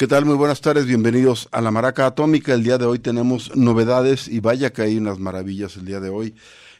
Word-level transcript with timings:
¿Qué 0.00 0.06
tal? 0.06 0.24
Muy 0.24 0.36
buenas 0.36 0.62
tardes, 0.62 0.86
bienvenidos 0.86 1.46
a 1.52 1.60
la 1.60 1.70
Maraca 1.70 2.06
Atómica. 2.06 2.54
El 2.54 2.62
día 2.62 2.78
de 2.78 2.86
hoy 2.86 3.00
tenemos 3.00 3.54
novedades 3.54 4.28
y 4.28 4.40
vaya 4.40 4.72
que 4.72 4.80
hay 4.80 4.96
unas 4.96 5.18
maravillas 5.18 5.76
el 5.76 5.84
día 5.84 6.00
de 6.00 6.08
hoy, 6.08 6.34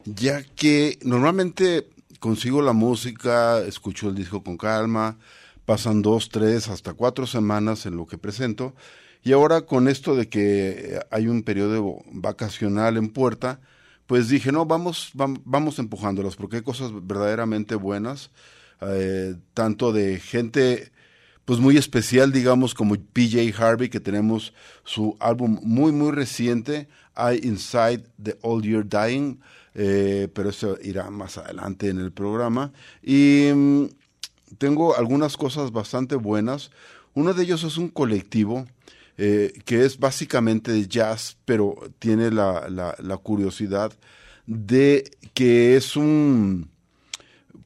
ya 0.07 0.43
que 0.43 0.99
normalmente 1.03 1.91
consigo 2.19 2.63
la 2.63 2.73
música, 2.73 3.59
escucho 3.59 4.09
el 4.09 4.15
disco 4.15 4.43
con 4.43 4.57
calma, 4.57 5.19
pasan 5.67 6.01
dos, 6.01 6.31
tres, 6.31 6.69
hasta 6.69 6.95
cuatro 6.95 7.27
semanas 7.27 7.85
en 7.85 7.99
lo 7.99 8.07
que 8.07 8.17
presento, 8.17 8.75
y 9.23 9.33
ahora 9.33 9.67
con 9.67 9.89
esto 9.89 10.17
de 10.17 10.31
que 10.31 10.99
hay 11.11 11.29
un 11.29 11.43
periodo 11.43 11.99
vacacional 12.11 12.97
en 12.97 13.11
puerta, 13.11 13.61
pues 14.07 14.31
dije, 14.31 14.51
no, 14.51 14.65
vamos, 14.65 15.11
vamos 15.13 15.79
empujándolas, 15.79 16.37
porque 16.37 16.57
hay 16.57 16.63
cosas 16.63 16.91
verdaderamente 16.95 17.75
buenas, 17.75 18.31
eh, 18.81 19.35
tanto 19.53 19.93
de 19.93 20.19
gente 20.21 20.91
pues 21.45 21.59
muy 21.59 21.77
especial, 21.77 22.33
digamos, 22.33 22.75
como 22.75 22.95
PJ 22.95 23.53
Harvey, 23.57 23.89
que 23.89 24.01
tenemos 24.01 24.53
su 24.85 25.17
álbum 25.21 25.59
muy, 25.63 25.93
muy 25.93 26.13
reciente, 26.13 26.89
I 27.17 27.47
Inside 27.47 28.05
the 28.23 28.39
All 28.43 28.63
Year 28.63 28.87
Dying, 28.87 29.41
eh, 29.75 30.29
pero 30.33 30.51
eso 30.51 30.79
irá 30.83 31.11
más 31.11 31.39
adelante 31.39 31.89
en 31.89 31.99
el 31.99 32.13
programa. 32.13 32.73
Y 33.03 33.51
mm, 33.55 33.87
tengo 34.59 34.97
algunas 34.97 35.37
cosas 35.37 35.73
bastante 35.73 36.15
buenas. 36.15 36.71
Uno 37.15 37.35
de 37.35 37.43
ellos 37.43 37.65
es 37.65 37.77
un 37.77 37.89
colectivo 37.89 38.67
eh, 39.17 39.53
que 39.65 39.85
es 39.85 39.99
básicamente 39.99 40.73
de 40.73 40.87
jazz, 40.87 41.37
pero 41.45 41.75
tiene 41.99 42.31
la, 42.31 42.69
la 42.69 43.17
curiosidad 43.19 43.93
de 44.47 45.11
que 45.35 45.77
es 45.77 45.97
un 45.97 46.71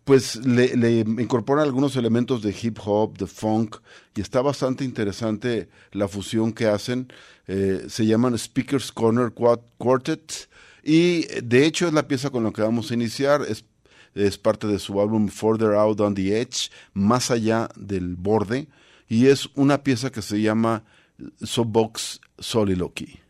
pues 0.04 0.36
le, 0.44 1.00
incorporan 1.00 1.64
algunos 1.64 1.96
elementos 1.96 2.42
de 2.42 2.54
hip 2.60 2.78
hop, 2.84 3.16
de 3.16 3.26
funk, 3.26 3.76
y 4.14 4.20
está 4.20 4.42
bastante 4.42 4.84
interesante 4.84 5.68
la 5.92 6.08
fusión 6.08 6.52
que 6.52 6.66
hacen. 6.66 7.12
Eh, 7.46 7.86
se 7.88 8.06
llaman 8.06 8.38
Speakers 8.38 8.92
Corner 8.92 9.32
Quartet, 9.32 10.48
y 10.82 11.22
de 11.42 11.64
hecho 11.64 11.86
es 11.86 11.94
la 11.94 12.06
pieza 12.06 12.30
con 12.30 12.44
la 12.44 12.52
que 12.52 12.62
vamos 12.62 12.90
a 12.90 12.94
iniciar. 12.94 13.42
Es, 13.48 13.64
es 14.14 14.36
parte 14.36 14.66
de 14.66 14.78
su 14.78 15.00
álbum 15.00 15.28
Further 15.28 15.72
Out 15.72 16.00
on 16.00 16.14
the 16.14 16.40
Edge, 16.40 16.70
más 16.92 17.30
allá 17.30 17.68
del 17.74 18.14
borde, 18.16 18.68
y 19.08 19.26
es 19.26 19.48
una 19.54 19.82
pieza 19.82 20.10
que 20.10 20.22
se 20.22 20.40
llama 20.40 20.84
Soapbox 21.42 22.20
Soliloquy. 22.38 23.20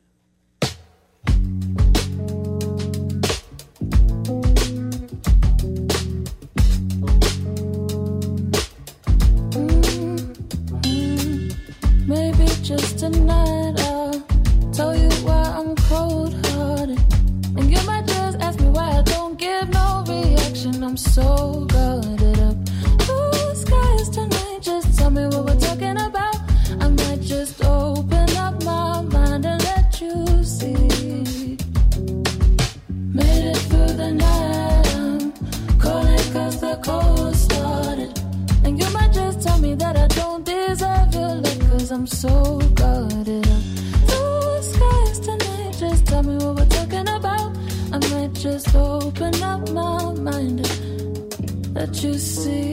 I'm 20.84 20.98
so 20.98 21.64
guarded 21.64 22.23
see 52.19 52.64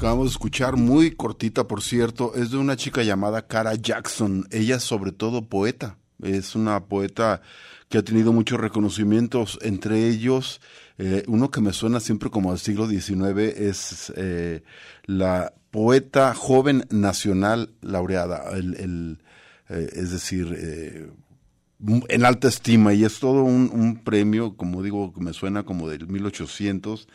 acabamos 0.00 0.28
de 0.28 0.30
escuchar, 0.30 0.76
muy 0.78 1.10
cortita 1.10 1.68
por 1.68 1.82
cierto, 1.82 2.32
es 2.34 2.50
de 2.50 2.56
una 2.56 2.74
chica 2.74 3.02
llamada 3.02 3.46
Cara 3.46 3.74
Jackson. 3.74 4.46
Ella 4.50 4.76
es 4.76 4.82
sobre 4.82 5.12
todo 5.12 5.44
poeta. 5.44 5.98
Es 6.22 6.54
una 6.54 6.86
poeta 6.86 7.42
que 7.90 7.98
ha 7.98 8.02
tenido 8.02 8.32
muchos 8.32 8.58
reconocimientos, 8.58 9.58
entre 9.60 10.08
ellos 10.08 10.62
eh, 10.96 11.22
uno 11.26 11.50
que 11.50 11.60
me 11.60 11.74
suena 11.74 12.00
siempre 12.00 12.30
como 12.30 12.50
del 12.50 12.60
siglo 12.60 12.88
XIX 12.88 13.58
es 13.58 14.10
eh, 14.16 14.62
la 15.04 15.52
poeta 15.70 16.32
joven 16.32 16.86
nacional 16.88 17.68
laureada, 17.82 18.56
el, 18.56 19.18
eh, 19.68 19.88
es 19.92 20.12
decir, 20.12 21.12
en 22.08 22.24
alta 22.24 22.48
estima 22.48 22.94
y 22.94 23.04
es 23.04 23.20
todo 23.20 23.44
un, 23.44 24.00
premio, 24.02 24.56
como 24.56 24.82
digo, 24.82 25.12
que 25.12 25.20
me 25.20 25.34
suena 25.34 25.64
como 25.64 25.90
del 25.90 26.06
1800 26.06 27.06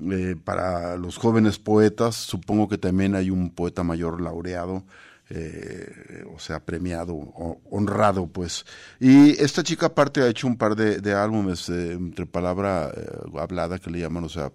eh, 0.00 0.36
para 0.42 0.96
los 0.96 1.18
jóvenes 1.18 1.58
poetas. 1.58 2.16
Supongo 2.16 2.68
que 2.68 2.78
también 2.78 3.14
hay 3.14 3.30
un 3.30 3.50
poeta 3.50 3.82
mayor 3.82 4.22
laureado, 4.22 4.84
eh, 5.28 6.24
o 6.34 6.38
sea, 6.38 6.60
premiado, 6.64 7.14
o, 7.14 7.60
honrado, 7.70 8.26
pues. 8.26 8.64
Y 9.00 9.30
esta 9.42 9.62
chica 9.62 9.86
aparte 9.86 10.22
ha 10.22 10.28
hecho 10.28 10.46
un 10.46 10.56
par 10.56 10.76
de, 10.76 11.12
álbumes 11.14 11.68
eh, 11.68 11.92
entre 11.92 12.24
palabra 12.24 12.90
hablada 13.38 13.78
que 13.78 13.90
le 13.90 14.00
llaman, 14.00 14.24
o 14.24 14.28
sea, 14.30 14.50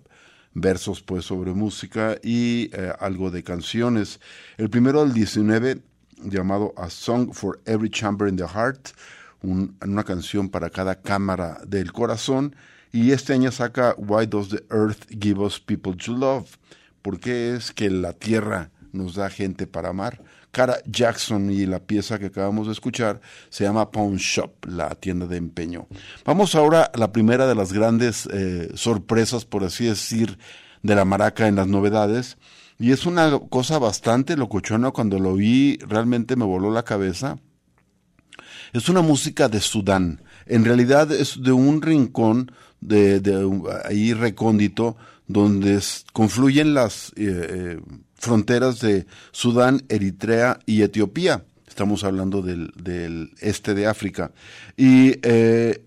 versos 0.53 1.03
pues 1.03 1.25
sobre 1.25 1.53
música 1.53 2.17
y 2.23 2.71
algo 2.99 3.29
de 3.29 3.43
canciones. 3.43 4.19
El 4.57 4.71
primero 4.71 5.03
del 5.03 5.13
19 5.13 5.81
llamado 6.23 6.73
A 6.77 6.89
Song 6.89 7.31
for 7.31 7.61
Every 7.65 7.91
Chamber 7.91 8.27
in 8.27 8.37
the 8.37 8.47
Heart, 8.47 8.89
un, 9.43 9.77
una 9.85 10.03
canción 10.03 10.49
para 10.49 10.71
cada 10.71 10.95
cámara 10.95 11.59
del 11.67 11.93
corazón. 11.93 12.55
Y 12.91 13.11
este 13.11 13.33
año 13.33 13.51
saca 13.51 13.95
Why 13.97 14.25
Does 14.27 14.49
the 14.49 14.63
Earth 14.71 15.07
Give 15.09 15.39
Us 15.41 15.59
People 15.59 15.95
to 15.95 16.13
Love? 16.13 16.57
¿Por 17.01 17.19
qué 17.19 17.55
es 17.55 17.71
que 17.71 17.89
la 17.89 18.13
tierra 18.13 18.71
nos 18.91 19.15
da 19.15 19.29
gente 19.29 19.67
para 19.67 19.89
amar? 19.89 20.21
Cara 20.51 20.77
Jackson 20.85 21.51
y 21.51 21.65
la 21.65 21.79
pieza 21.79 22.17
que 22.17 22.27
acabamos 22.27 22.67
de 22.67 22.73
escuchar 22.73 23.21
se 23.49 23.63
llama 23.63 23.91
Pawn 23.91 24.15
Shop, 24.15 24.65
la 24.65 24.89
tienda 24.95 25.27
de 25.27 25.37
empeño. 25.37 25.87
Vamos 26.25 26.55
ahora 26.55 26.83
a 26.83 26.97
la 26.97 27.11
primera 27.11 27.45
de 27.45 27.55
las 27.55 27.73
grandes 27.73 28.27
eh, 28.31 28.71
sorpresas, 28.73 29.45
por 29.45 29.63
así 29.63 29.85
decir, 29.85 30.37
de 30.81 30.95
la 30.95 31.05
maraca 31.05 31.47
en 31.47 31.57
las 31.57 31.67
novedades. 31.67 32.37
Y 32.79 32.91
es 32.91 33.05
una 33.05 33.39
cosa 33.49 33.79
bastante 33.79 34.37
locochona, 34.37 34.91
cuando 34.91 35.19
lo 35.19 35.35
vi 35.35 35.77
realmente 35.77 36.35
me 36.35 36.45
voló 36.45 36.71
la 36.71 36.83
cabeza. 36.83 37.37
Es 38.73 38.89
una 38.89 39.01
música 39.01 39.49
de 39.49 39.61
Sudán. 39.61 40.21
En 40.45 40.65
realidad 40.65 41.11
es 41.11 41.41
de 41.41 41.51
un 41.51 41.81
rincón 41.81 42.51
de, 42.81 43.19
de 43.19 43.49
ahí 43.85 44.13
recóndito 44.13 44.97
donde 45.27 45.79
confluyen 46.13 46.73
las 46.73 47.11
eh, 47.15 47.79
fronteras 48.15 48.79
de 48.79 49.05
Sudán, 49.31 49.83
Eritrea 49.89 50.59
y 50.65 50.81
Etiopía. 50.81 51.43
Estamos 51.67 52.03
hablando 52.03 52.41
del, 52.41 52.71
del 52.81 53.31
este 53.39 53.73
de 53.73 53.87
África. 53.87 54.31
Y 54.77 55.19
eh, 55.21 55.83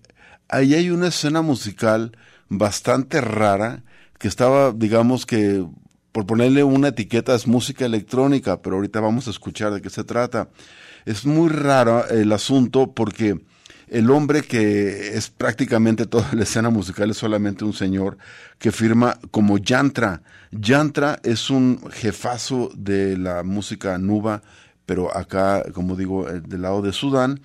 ahí 0.47 0.75
hay 0.75 0.89
una 0.89 1.07
escena 1.07 1.41
musical 1.41 2.15
bastante 2.49 3.19
rara 3.19 3.83
que 4.19 4.27
estaba, 4.27 4.71
digamos 4.71 5.25
que, 5.25 5.65
por 6.11 6.25
ponerle 6.25 6.63
una 6.63 6.89
etiqueta 6.89 7.33
es 7.33 7.47
música 7.47 7.85
electrónica, 7.85 8.61
pero 8.61 8.75
ahorita 8.75 8.99
vamos 8.99 9.27
a 9.27 9.31
escuchar 9.31 9.73
de 9.73 9.81
qué 9.81 9.89
se 9.89 10.03
trata. 10.03 10.49
Es 11.05 11.25
muy 11.25 11.49
raro 11.49 12.07
el 12.09 12.31
asunto 12.31 12.93
porque 12.93 13.41
el 13.91 14.09
hombre 14.09 14.41
que 14.41 15.17
es 15.17 15.29
prácticamente 15.29 16.05
toda 16.05 16.29
la 16.31 16.43
escena 16.43 16.69
musical 16.69 17.11
es 17.11 17.17
solamente 17.17 17.65
un 17.65 17.73
señor 17.73 18.17
que 18.57 18.71
firma 18.71 19.19
como 19.31 19.57
Yantra. 19.57 20.23
Yantra 20.51 21.19
es 21.23 21.49
un 21.49 21.91
jefazo 21.91 22.71
de 22.73 23.17
la 23.17 23.43
música 23.43 23.97
nuba, 23.97 24.43
pero 24.85 25.15
acá, 25.15 25.63
como 25.73 25.97
digo, 25.97 26.25
del 26.25 26.61
lado 26.61 26.81
de 26.81 26.93
Sudán. 26.93 27.41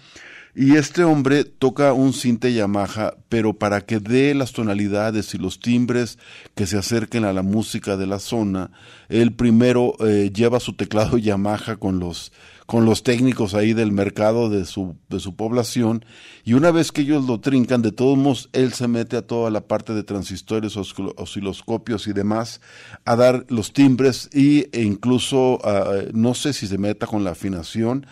Y 0.58 0.76
este 0.76 1.04
hombre 1.04 1.44
toca 1.44 1.92
un 1.92 2.14
cinte 2.14 2.54
Yamaha, 2.54 3.12
pero 3.28 3.52
para 3.52 3.82
que 3.82 4.00
dé 4.00 4.34
las 4.34 4.54
tonalidades 4.54 5.34
y 5.34 5.38
los 5.38 5.60
timbres 5.60 6.18
que 6.54 6.66
se 6.66 6.78
acerquen 6.78 7.26
a 7.26 7.34
la 7.34 7.42
música 7.42 7.98
de 7.98 8.06
la 8.06 8.18
zona, 8.18 8.70
él 9.10 9.34
primero 9.34 9.92
eh, 10.00 10.32
lleva 10.34 10.58
su 10.58 10.72
teclado 10.72 11.18
Yamaha 11.18 11.76
con 11.76 12.00
los, 12.00 12.32
con 12.64 12.86
los 12.86 13.02
técnicos 13.02 13.52
ahí 13.52 13.74
del 13.74 13.92
mercado 13.92 14.48
de 14.48 14.64
su, 14.64 14.96
de 15.10 15.20
su 15.20 15.36
población, 15.36 16.06
y 16.42 16.54
una 16.54 16.70
vez 16.70 16.90
que 16.90 17.02
ellos 17.02 17.26
lo 17.26 17.38
trincan, 17.38 17.82
de 17.82 17.92
todos 17.92 18.16
modos, 18.16 18.48
él 18.54 18.72
se 18.72 18.88
mete 18.88 19.18
a 19.18 19.26
toda 19.26 19.50
la 19.50 19.60
parte 19.60 19.92
de 19.92 20.04
transistores, 20.04 20.78
osciloscopios 20.78 22.06
y 22.06 22.14
demás, 22.14 22.62
a 23.04 23.14
dar 23.14 23.44
los 23.50 23.74
timbres 23.74 24.30
y, 24.32 24.74
e 24.74 24.84
incluso, 24.84 25.58
ah, 25.64 26.04
no 26.14 26.32
sé 26.32 26.54
si 26.54 26.66
se 26.66 26.78
meta 26.78 27.06
con 27.06 27.24
la 27.24 27.32
afinación, 27.32 28.06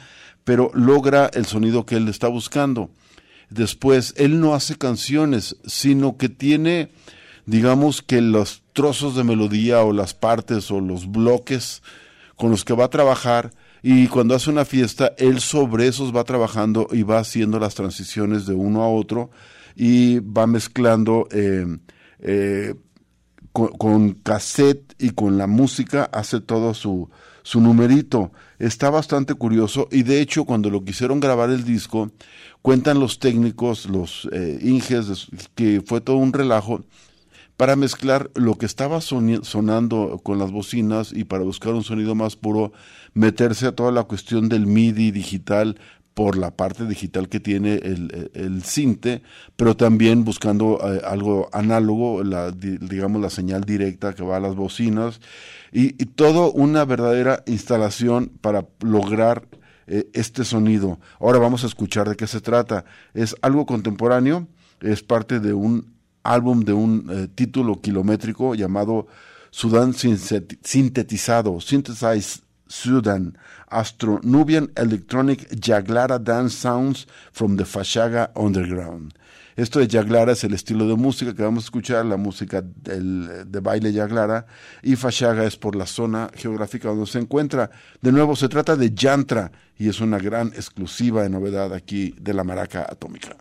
pero 0.44 0.70
logra 0.74 1.30
el 1.34 1.46
sonido 1.46 1.86
que 1.86 1.96
él 1.96 2.08
está 2.08 2.28
buscando. 2.28 2.90
Después, 3.50 4.14
él 4.16 4.40
no 4.40 4.54
hace 4.54 4.76
canciones, 4.76 5.56
sino 5.66 6.16
que 6.16 6.28
tiene, 6.28 6.90
digamos 7.46 8.02
que 8.02 8.20
los 8.20 8.62
trozos 8.72 9.16
de 9.16 9.24
melodía 9.24 9.82
o 9.82 9.92
las 9.92 10.14
partes 10.14 10.70
o 10.70 10.80
los 10.80 11.10
bloques 11.10 11.82
con 12.36 12.50
los 12.50 12.64
que 12.64 12.74
va 12.74 12.86
a 12.86 12.90
trabajar 12.90 13.52
y 13.86 14.08
cuando 14.08 14.34
hace 14.34 14.48
una 14.48 14.64
fiesta, 14.64 15.12
él 15.18 15.40
sobre 15.40 15.86
esos 15.86 16.16
va 16.16 16.24
trabajando 16.24 16.88
y 16.90 17.02
va 17.02 17.18
haciendo 17.18 17.58
las 17.58 17.74
transiciones 17.74 18.46
de 18.46 18.54
uno 18.54 18.82
a 18.82 18.88
otro 18.88 19.30
y 19.76 20.20
va 20.20 20.46
mezclando 20.46 21.28
eh, 21.30 21.66
eh, 22.20 22.74
con, 23.52 23.68
con, 23.76 24.12
cassette 24.14 24.94
y 24.98 25.10
con 25.10 25.36
la 25.36 25.46
música, 25.46 26.08
hace 26.14 26.40
todo 26.40 26.72
su, 26.72 27.10
su 27.42 27.60
numerito. 27.60 28.32
Está 28.58 28.90
bastante 28.90 29.34
curioso 29.34 29.88
y 29.90 30.04
de 30.04 30.20
hecho 30.20 30.44
cuando 30.44 30.70
lo 30.70 30.84
quisieron 30.84 31.20
grabar 31.20 31.50
el 31.50 31.64
disco, 31.64 32.10
cuentan 32.62 33.00
los 33.00 33.18
técnicos, 33.18 33.86
los 33.86 34.28
eh, 34.32 34.58
inges, 34.62 35.28
que 35.54 35.82
fue 35.84 36.00
todo 36.00 36.16
un 36.16 36.32
relajo 36.32 36.84
para 37.56 37.76
mezclar 37.76 38.30
lo 38.34 38.56
que 38.56 38.66
estaba 38.66 39.00
sonando 39.00 40.20
con 40.22 40.38
las 40.38 40.50
bocinas 40.50 41.12
y 41.12 41.24
para 41.24 41.44
buscar 41.44 41.72
un 41.74 41.84
sonido 41.84 42.14
más 42.14 42.36
puro, 42.36 42.72
meterse 43.12 43.66
a 43.66 43.72
toda 43.72 43.92
la 43.92 44.04
cuestión 44.04 44.48
del 44.48 44.66
MIDI 44.66 45.12
digital 45.12 45.78
por 46.14 46.38
la 46.38 46.52
parte 46.52 46.86
digital 46.86 47.28
que 47.28 47.40
tiene 47.40 47.74
el, 47.74 48.30
el 48.34 48.62
cinte, 48.62 49.22
pero 49.56 49.76
también 49.76 50.24
buscando 50.24 50.78
eh, 50.80 51.02
algo 51.04 51.48
análogo, 51.52 52.22
la, 52.22 52.52
digamos 52.52 53.20
la 53.20 53.30
señal 53.30 53.64
directa 53.64 54.14
que 54.14 54.22
va 54.22 54.36
a 54.36 54.40
las 54.40 54.54
bocinas, 54.54 55.20
y, 55.72 55.92
todo 56.14 56.52
una 56.52 56.84
verdadera 56.84 57.42
instalación 57.46 58.30
para 58.40 58.64
lograr 58.80 59.48
eh, 59.88 60.08
este 60.12 60.44
sonido. 60.44 61.00
Ahora 61.18 61.40
vamos 61.40 61.64
a 61.64 61.66
escuchar 61.66 62.08
de 62.08 62.14
qué 62.14 62.28
se 62.28 62.40
trata. 62.40 62.84
Es 63.12 63.34
algo 63.42 63.66
contemporáneo, 63.66 64.46
es 64.80 65.02
parte 65.02 65.40
de 65.40 65.52
un 65.52 65.92
álbum 66.22 66.60
de 66.64 66.72
un 66.72 67.10
eh, 67.10 67.28
título 67.34 67.80
kilométrico 67.80 68.54
llamado 68.54 69.08
Sudán 69.50 69.94
Sintetizado, 69.94 71.60
Synthesized 71.60 72.43
Sudan, 72.66 73.36
Astro 73.68 74.20
Nubian 74.22 74.70
Electronic 74.76 75.48
Jaglara 75.60 76.18
Dance 76.18 76.56
Sounds 76.56 77.06
from 77.32 77.56
the 77.56 77.64
Fashaga 77.64 78.30
Underground. 78.34 79.14
Esto 79.56 79.78
de 79.78 79.86
Yaglara 79.86 80.32
es 80.32 80.42
el 80.42 80.52
estilo 80.52 80.88
de 80.88 80.96
música 80.96 81.32
que 81.32 81.42
vamos 81.42 81.64
a 81.64 81.66
escuchar, 81.66 82.04
la 82.06 82.16
música 82.16 82.60
del, 82.62 83.44
de 83.46 83.60
baile 83.60 83.92
Yaglara, 83.92 84.46
y 84.82 84.96
Fashaga 84.96 85.44
es 85.44 85.56
por 85.56 85.76
la 85.76 85.86
zona 85.86 86.28
geográfica 86.34 86.88
donde 86.88 87.06
se 87.06 87.20
encuentra. 87.20 87.70
De 88.00 88.10
nuevo, 88.10 88.34
se 88.34 88.48
trata 88.48 88.74
de 88.74 88.92
Yantra 88.92 89.52
y 89.78 89.88
es 89.88 90.00
una 90.00 90.18
gran 90.18 90.48
exclusiva 90.48 91.22
de 91.22 91.30
novedad 91.30 91.72
aquí 91.72 92.16
de 92.20 92.34
la 92.34 92.42
maraca 92.42 92.82
atómica. 92.82 93.36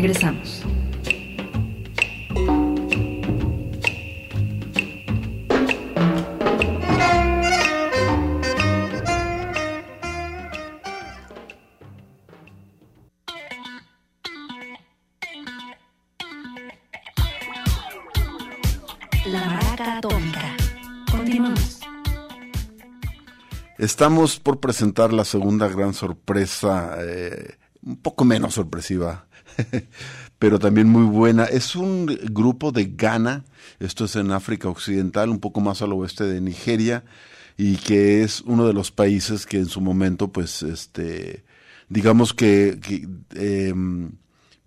Regresamos. 0.00 0.62
La 19.26 19.44
Maraca 19.46 19.98
Atómica. 19.98 20.56
Continuamos. 21.10 21.80
Estamos 23.78 24.38
por 24.38 24.60
presentar 24.60 25.12
la 25.12 25.24
segunda 25.24 25.66
gran 25.66 25.92
sorpresa, 25.92 26.94
eh, 27.00 27.56
un 27.82 27.96
poco 27.96 28.24
menos 28.24 28.54
sorpresiva, 28.54 29.27
pero 30.38 30.58
también 30.58 30.88
muy 30.88 31.04
buena. 31.04 31.44
Es 31.44 31.76
un 31.76 32.06
grupo 32.06 32.72
de 32.72 32.86
Ghana, 32.86 33.44
esto 33.80 34.04
es 34.04 34.16
en 34.16 34.32
África 34.32 34.68
Occidental, 34.68 35.30
un 35.30 35.40
poco 35.40 35.60
más 35.60 35.82
al 35.82 35.92
oeste 35.92 36.24
de 36.24 36.40
Nigeria, 36.40 37.04
y 37.56 37.76
que 37.76 38.22
es 38.22 38.42
uno 38.42 38.66
de 38.66 38.72
los 38.72 38.90
países 38.90 39.46
que 39.46 39.58
en 39.58 39.66
su 39.66 39.80
momento, 39.80 40.28
pues, 40.32 40.62
este, 40.62 41.44
digamos 41.88 42.34
que, 42.34 42.78
eh, 43.34 43.74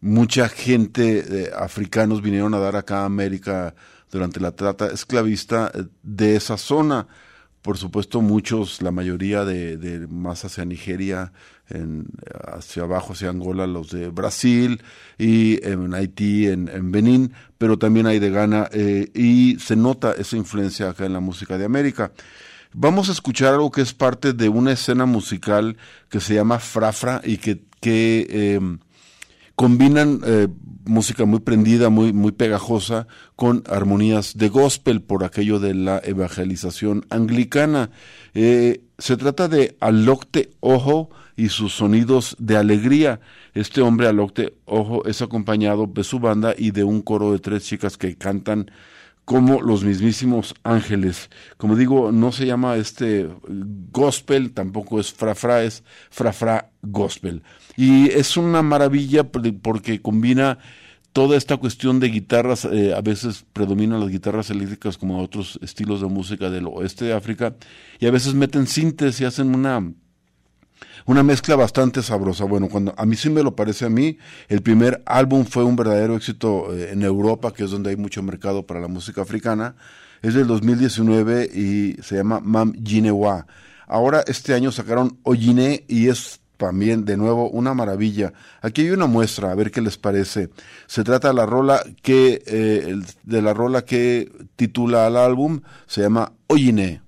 mucha 0.01 0.49
gente, 0.49 1.43
eh, 1.45 1.51
africanos 1.55 2.21
vinieron 2.21 2.53
a 2.53 2.59
dar 2.59 2.75
acá 2.75 3.01
a 3.01 3.05
América 3.05 3.75
durante 4.11 4.39
la 4.39 4.51
trata 4.51 4.87
esclavista 4.87 5.71
eh, 5.73 5.83
de 6.03 6.35
esa 6.35 6.57
zona. 6.57 7.07
Por 7.61 7.77
supuesto, 7.77 8.21
muchos, 8.21 8.81
la 8.81 8.91
mayoría 8.91 9.45
de 9.45 10.07
más 10.09 10.43
hacia 10.43 10.65
Nigeria, 10.65 11.31
hacia 12.51 12.83
abajo, 12.83 13.13
hacia 13.13 13.29
Angola, 13.29 13.67
los 13.67 13.91
de 13.91 14.09
Brasil 14.09 14.81
y 15.17 15.65
en 15.65 15.93
Haití, 15.93 16.47
en, 16.47 16.67
en 16.69 16.91
Benín, 16.91 17.33
pero 17.57 17.77
también 17.77 18.07
hay 18.07 18.19
de 18.19 18.29
Ghana 18.29 18.69
eh, 18.71 19.09
y 19.13 19.57
se 19.59 19.75
nota 19.75 20.13
esa 20.13 20.37
influencia 20.37 20.89
acá 20.89 21.05
en 21.05 21.13
la 21.13 21.19
música 21.19 21.57
de 21.57 21.65
América. 21.65 22.11
Vamos 22.73 23.09
a 23.09 23.11
escuchar 23.11 23.53
algo 23.53 23.71
que 23.71 23.81
es 23.81 23.93
parte 23.93 24.33
de 24.33 24.47
una 24.47 24.71
escena 24.71 25.05
musical 25.05 25.77
que 26.09 26.21
se 26.21 26.35
llama 26.35 26.59
Frafra 26.59 27.21
y 27.23 27.37
que, 27.37 27.63
que 27.81 28.27
eh, 28.29 28.59
combinan 29.55 30.21
eh, 30.25 30.47
música 30.85 31.25
muy 31.25 31.39
prendida, 31.39 31.89
muy, 31.89 32.13
muy 32.13 32.31
pegajosa, 32.31 33.07
con 33.35 33.63
armonías 33.69 34.37
de 34.37 34.49
gospel 34.49 35.01
por 35.01 35.23
aquello 35.23 35.59
de 35.59 35.73
la 35.73 36.01
evangelización 36.03 37.05
anglicana. 37.09 37.91
Eh, 38.33 38.81
se 38.97 39.17
trata 39.17 39.47
de 39.47 39.75
Alocte 39.79 40.51
Ojo 40.59 41.09
y 41.41 41.49
sus 41.49 41.73
sonidos 41.73 42.35
de 42.37 42.55
alegría. 42.55 43.19
Este 43.55 43.81
hombre, 43.81 44.07
Alocte 44.07 44.53
Ojo, 44.65 45.05
es 45.05 45.23
acompañado 45.23 45.87
de 45.87 46.03
su 46.03 46.19
banda 46.19 46.53
y 46.55 46.69
de 46.69 46.83
un 46.83 47.01
coro 47.01 47.31
de 47.31 47.39
tres 47.39 47.65
chicas 47.65 47.97
que 47.97 48.15
cantan 48.15 48.69
como 49.25 49.59
los 49.59 49.83
mismísimos 49.83 50.53
ángeles. 50.61 51.31
Como 51.57 51.75
digo, 51.75 52.11
no 52.11 52.31
se 52.31 52.45
llama 52.45 52.75
este 52.75 53.27
gospel, 53.91 54.51
tampoco 54.51 54.99
es 54.99 55.11
frafra, 55.11 55.63
es 55.63 55.83
frafra 56.11 56.69
gospel. 56.83 57.41
Y 57.75 58.11
es 58.11 58.37
una 58.37 58.61
maravilla 58.61 59.23
porque 59.23 59.99
combina 59.99 60.59
toda 61.11 61.37
esta 61.37 61.57
cuestión 61.57 61.99
de 61.99 62.09
guitarras, 62.09 62.65
eh, 62.65 62.93
a 62.93 63.01
veces 63.01 63.45
predominan 63.51 63.99
las 63.99 64.09
guitarras 64.09 64.51
eléctricas 64.51 64.95
como 64.99 65.19
otros 65.19 65.57
estilos 65.63 66.01
de 66.01 66.07
música 66.07 66.51
del 66.51 66.67
oeste 66.67 67.05
de 67.05 67.13
África, 67.13 67.55
y 67.99 68.05
a 68.05 68.11
veces 68.11 68.35
meten 68.35 68.67
sintes 68.67 69.19
y 69.19 69.25
hacen 69.25 69.55
una, 69.55 69.91
una 71.05 71.23
mezcla 71.23 71.55
bastante 71.55 72.01
sabrosa. 72.01 72.45
Bueno, 72.45 72.69
cuando 72.69 72.93
a 72.97 73.05
mí 73.05 73.15
sí 73.15 73.29
me 73.29 73.43
lo 73.43 73.55
parece 73.55 73.85
a 73.85 73.89
mí, 73.89 74.17
el 74.47 74.61
primer 74.61 75.01
álbum 75.05 75.45
fue 75.45 75.63
un 75.63 75.75
verdadero 75.75 76.15
éxito 76.15 76.73
eh, 76.73 76.91
en 76.91 77.03
Europa, 77.03 77.53
que 77.53 77.63
es 77.63 77.71
donde 77.71 77.89
hay 77.91 77.97
mucho 77.97 78.23
mercado 78.23 78.65
para 78.65 78.79
la 78.79 78.87
música 78.87 79.21
africana. 79.21 79.75
Es 80.21 80.33
del 80.33 80.47
2019 80.47 81.49
y 81.53 82.01
se 82.01 82.15
llama 82.15 82.39
Mam 82.41 82.73
Ginewa. 82.83 83.47
Ahora 83.87 84.23
este 84.27 84.53
año 84.53 84.71
sacaron 84.71 85.17
Oyine 85.23 85.83
y 85.87 86.07
es 86.07 86.39
también 86.61 87.05
de 87.05 87.17
nuevo 87.17 87.49
una 87.49 87.73
maravilla. 87.73 88.33
Aquí 88.61 88.81
hay 88.81 88.91
una 88.91 89.07
muestra, 89.07 89.51
a 89.51 89.55
ver 89.55 89.71
qué 89.71 89.81
les 89.81 89.97
parece. 89.97 90.49
Se 90.85 91.03
trata 91.03 91.29
de 91.29 91.33
la 91.33 91.47
rola 91.47 91.83
que 92.03 92.43
eh, 92.45 92.95
de 93.23 93.41
la 93.41 93.53
rola 93.53 93.83
que 93.83 94.31
titula 94.55 95.07
al 95.07 95.17
álbum, 95.17 95.61
se 95.87 96.01
llama 96.01 96.33
Oyine. 96.47 97.01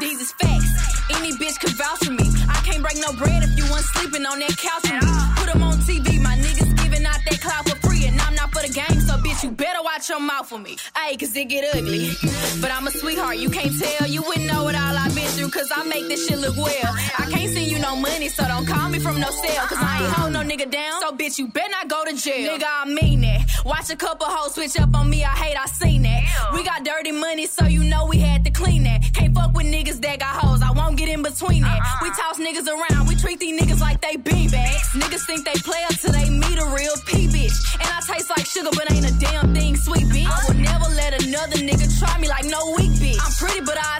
These 0.00 0.20
is 0.20 0.32
facts. 0.32 0.70
Any 1.16 1.32
bitch 1.32 1.58
could 1.58 1.76
vouch 1.76 2.04
for 2.04 2.12
me. 2.12 2.26
I 2.48 2.62
can't 2.64 2.80
break 2.82 2.98
no 2.98 3.12
bread 3.14 3.42
if 3.42 3.56
you 3.58 3.64
weren't 3.72 3.84
sleeping 3.94 4.24
on 4.24 4.38
that 4.38 4.56
couch 4.56 4.82
with 4.84 5.02
me. 5.02 5.12
Put 5.36 5.48
'em 5.54 5.62
on 5.62 5.78
TV. 5.82 6.18
My 6.18 6.36
niggas 6.36 6.70
giving 6.82 7.04
out 7.04 7.18
that 7.28 7.40
clout 7.40 7.68
for 7.68 7.76
free. 7.84 8.06
And 8.06 8.20
I'm 8.20 8.34
not 8.36 8.52
for 8.52 8.62
the 8.62 8.72
game. 8.72 9.00
So 9.00 9.14
bitch, 9.18 9.42
you 9.42 9.50
better 9.50 9.82
watch 9.82 10.08
your 10.08 10.20
mouth 10.20 10.48
for 10.48 10.58
me. 10.58 10.76
Ayy, 10.94 11.18
cause 11.18 11.34
it 11.34 11.46
get 11.48 11.64
ugly. 11.74 12.16
But 12.60 12.70
I'm 12.70 12.86
a 12.86 12.92
sweetheart. 12.92 13.38
You 13.38 13.50
can't 13.50 13.74
tell. 13.80 14.06
You 14.08 14.22
wouldn't 14.22 14.46
know 14.46 14.62
what 14.64 14.76
all 14.76 14.96
I've 14.96 15.14
been 15.14 15.28
through. 15.36 15.50
Cause 15.50 15.70
I 15.74 15.82
make 15.84 16.06
this 16.08 16.28
shit 16.28 16.38
look 16.38 16.56
well. 16.56 16.92
Can't 17.34 17.52
send 17.52 17.66
you 17.70 17.78
no 17.78 17.96
money. 17.96 18.28
So 18.28 18.46
don't 18.46 18.66
call 18.66 18.88
me 18.88 18.98
from 18.98 19.20
no 19.20 19.30
cell. 19.30 19.66
Cause 19.66 19.78
I 19.80 20.04
ain't 20.04 20.12
hold 20.12 20.32
no 20.32 20.40
nigga 20.40 20.70
down. 20.70 21.00
So 21.00 21.12
bitch, 21.12 21.38
you 21.38 21.48
better 21.48 21.70
not 21.70 21.88
go 21.88 22.04
to 22.04 22.16
jail. 22.16 22.58
Nigga, 22.58 22.66
I 22.66 22.84
mean 22.86 23.20
that. 23.22 23.40
Watch 23.64 23.90
a 23.90 23.96
couple 23.96 24.26
hoes 24.26 24.54
switch 24.54 24.78
up 24.78 24.94
on 24.94 25.08
me. 25.10 25.24
I 25.24 25.28
hate 25.28 25.56
I 25.56 25.66
seen 25.66 26.02
that. 26.02 26.22
We 26.54 26.62
got 26.64 26.84
dirty 26.84 27.12
money. 27.12 27.46
So 27.46 27.66
you 27.66 27.82
know 27.84 28.06
we 28.06 28.18
had 28.18 28.44
to 28.44 28.50
clean 28.50 28.84
that. 28.84 29.02
Can't 29.14 29.34
fuck 29.34 29.52
with 29.54 29.66
niggas 29.66 30.00
that 30.02 30.18
got 30.20 30.34
hoes. 30.36 30.62
I 30.62 30.70
won't 30.70 30.96
get 30.96 31.08
in 31.08 31.22
between 31.22 31.62
that. 31.62 31.80
Uh-uh. 31.80 31.98
We 32.02 32.08
toss 32.10 32.38
niggas 32.38 32.68
around. 32.68 33.08
We 33.08 33.16
treat 33.16 33.40
these 33.40 33.60
niggas 33.60 33.80
like 33.80 34.00
they 34.00 34.16
beanbags. 34.16 34.94
Niggas 34.94 35.26
think 35.26 35.44
they 35.44 35.54
play 35.60 35.82
up 35.88 35.94
till 35.96 36.12
they 36.12 36.28
meet 36.28 36.58
a 36.58 36.66
real 36.66 36.94
P 37.06 37.26
bitch. 37.28 37.56
And 37.80 37.88
I 37.88 38.00
taste 38.06 38.30
like 38.30 38.46
sugar, 38.46 38.70
but 38.72 38.90
ain't 38.92 39.08
a 39.08 39.14
damn 39.18 39.54
thing 39.54 39.76
sweet 39.76 40.06
bitch. 40.06 40.26
Uh-huh. 40.26 40.42
I 40.44 40.52
will 40.52 40.60
never 40.60 40.88
let 40.94 41.24
another 41.24 41.56
nigga 41.56 41.86
try 41.98 42.18
me 42.18 42.28
like 42.28 42.44
no 42.44 42.74
weak 42.76 42.92
bitch. 43.02 43.18
I'm 43.24 43.32
pretty, 43.32 43.60
but 43.64 43.78
I 43.78 43.98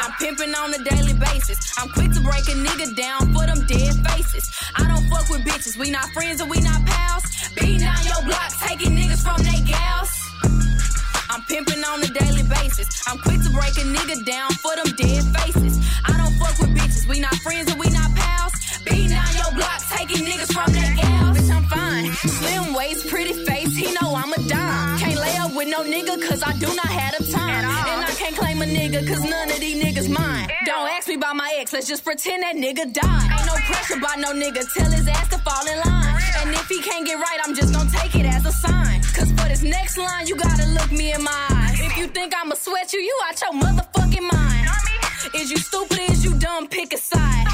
I'm 0.00 0.12
pimping 0.20 0.54
on 0.54 0.74
a 0.74 0.78
daily 0.78 1.14
basis. 1.14 1.58
I'm 1.78 1.88
quick 1.90 2.12
to 2.12 2.20
break 2.20 2.46
a 2.48 2.56
nigga 2.56 2.94
down 2.94 3.32
for 3.34 3.46
them 3.46 3.66
dead 3.66 3.94
faces. 4.06 4.50
I 4.74 4.86
don't 4.86 5.04
fuck 5.10 5.28
with 5.30 5.44
bitches. 5.44 5.76
We 5.78 5.90
not 5.90 6.08
friends 6.10 6.40
and 6.40 6.50
we 6.50 6.60
not 6.60 6.84
pals. 6.86 7.24
Beating 7.54 7.80
down 7.80 8.04
your 8.04 8.22
block, 8.22 8.50
taking 8.66 8.92
niggas 8.96 9.22
from 9.22 9.42
they 9.42 9.60
gals. 9.66 10.10
I'm 11.30 11.42
pimping 11.44 11.84
on 11.84 12.02
a 12.02 12.06
daily 12.08 12.42
basis. 12.42 12.88
I'm 13.06 13.18
quick 13.18 13.42
to 13.42 13.50
break 13.50 13.76
a 13.76 13.84
nigga 13.84 14.24
down 14.24 14.50
for 14.52 14.74
them 14.76 14.86
dead 14.96 15.24
faces. 15.36 15.78
I 16.04 16.16
don't 16.16 16.34
fuck 16.40 16.58
with 16.58 16.76
bitches. 16.76 17.06
We 17.08 17.20
not 17.20 17.34
friends 17.36 17.70
and 17.70 17.78
we 17.78 17.90
not 17.90 18.14
pals. 18.14 18.52
Beating 18.84 19.10
down 19.10 19.34
your 19.36 19.52
block, 19.52 19.80
taking 19.90 20.24
niggas 20.24 20.52
from 20.52 20.72
their 20.72 20.94
gals. 20.96 21.38
Bitch, 21.38 21.50
I'm 21.54 21.64
fine. 21.64 22.12
Slim 22.14 22.74
waist, 22.74 23.08
pretty 23.08 23.32
face. 23.44 23.76
He 23.76 23.92
know 23.92 24.14
I'm 24.14 24.32
a 24.32 24.40
dime. 24.48 24.98
Can't 24.98 25.20
lay 25.20 25.36
up 25.36 25.54
with 25.54 25.68
no 25.68 25.82
nigga 25.82 26.16
cause 26.28 26.42
I 26.42 26.52
do 26.54 26.66
not 26.66 26.86
have 26.86 27.17
the 27.17 27.17
time. 27.17 27.17
And 27.17 27.17
I 27.17 27.17
can't 28.28 28.40
claim 28.40 28.62
a 28.62 28.66
nigga 28.66 29.06
cause 29.08 29.24
none 29.24 29.50
of 29.50 29.58
these 29.60 29.82
niggas 29.82 30.08
mine. 30.08 30.48
Don't 30.66 30.88
ask 30.90 31.08
me 31.08 31.14
about 31.14 31.36
my 31.36 31.50
ex. 31.58 31.72
Let's 31.72 31.88
just 31.88 32.04
pretend 32.04 32.42
that 32.42 32.56
nigga 32.56 32.92
died. 32.92 33.28
Ain't 33.32 33.46
no 33.46 33.54
pressure 33.64 34.00
by 34.00 34.16
no 34.16 34.32
nigga. 34.32 34.60
Tell 34.74 34.90
his 34.90 35.08
ass 35.08 35.28
to 35.28 35.38
fall 35.38 35.66
in 35.66 35.78
line. 35.78 36.20
And 36.40 36.50
if 36.50 36.68
he 36.68 36.80
can't 36.82 37.06
get 37.06 37.18
right, 37.18 37.38
I'm 37.44 37.54
just 37.54 37.72
gonna 37.72 37.90
take 37.90 38.14
it 38.16 38.26
as 38.26 38.44
a 38.44 38.52
sign. 38.52 39.00
Cause 39.16 39.30
for 39.32 39.48
this 39.48 39.62
next 39.62 39.96
line, 39.96 40.26
you 40.26 40.36
gotta 40.36 40.66
look 40.66 40.92
me 40.92 41.12
in 41.12 41.22
my 41.22 41.46
eyes. 41.50 41.80
If 41.80 41.96
you 41.96 42.06
think 42.08 42.34
I'ma 42.36 42.54
sweat 42.54 42.92
you, 42.92 43.00
you 43.00 43.16
out 43.24 43.40
your 43.40 43.52
motherfucking 43.52 44.26
mind. 44.32 44.68
Is 45.34 45.50
you 45.50 45.56
stupid? 45.56 46.00
Is 46.10 46.24
you 46.24 46.34
dumb? 46.34 46.68
Pick 46.68 46.92
a 46.92 46.98
side. 46.98 47.46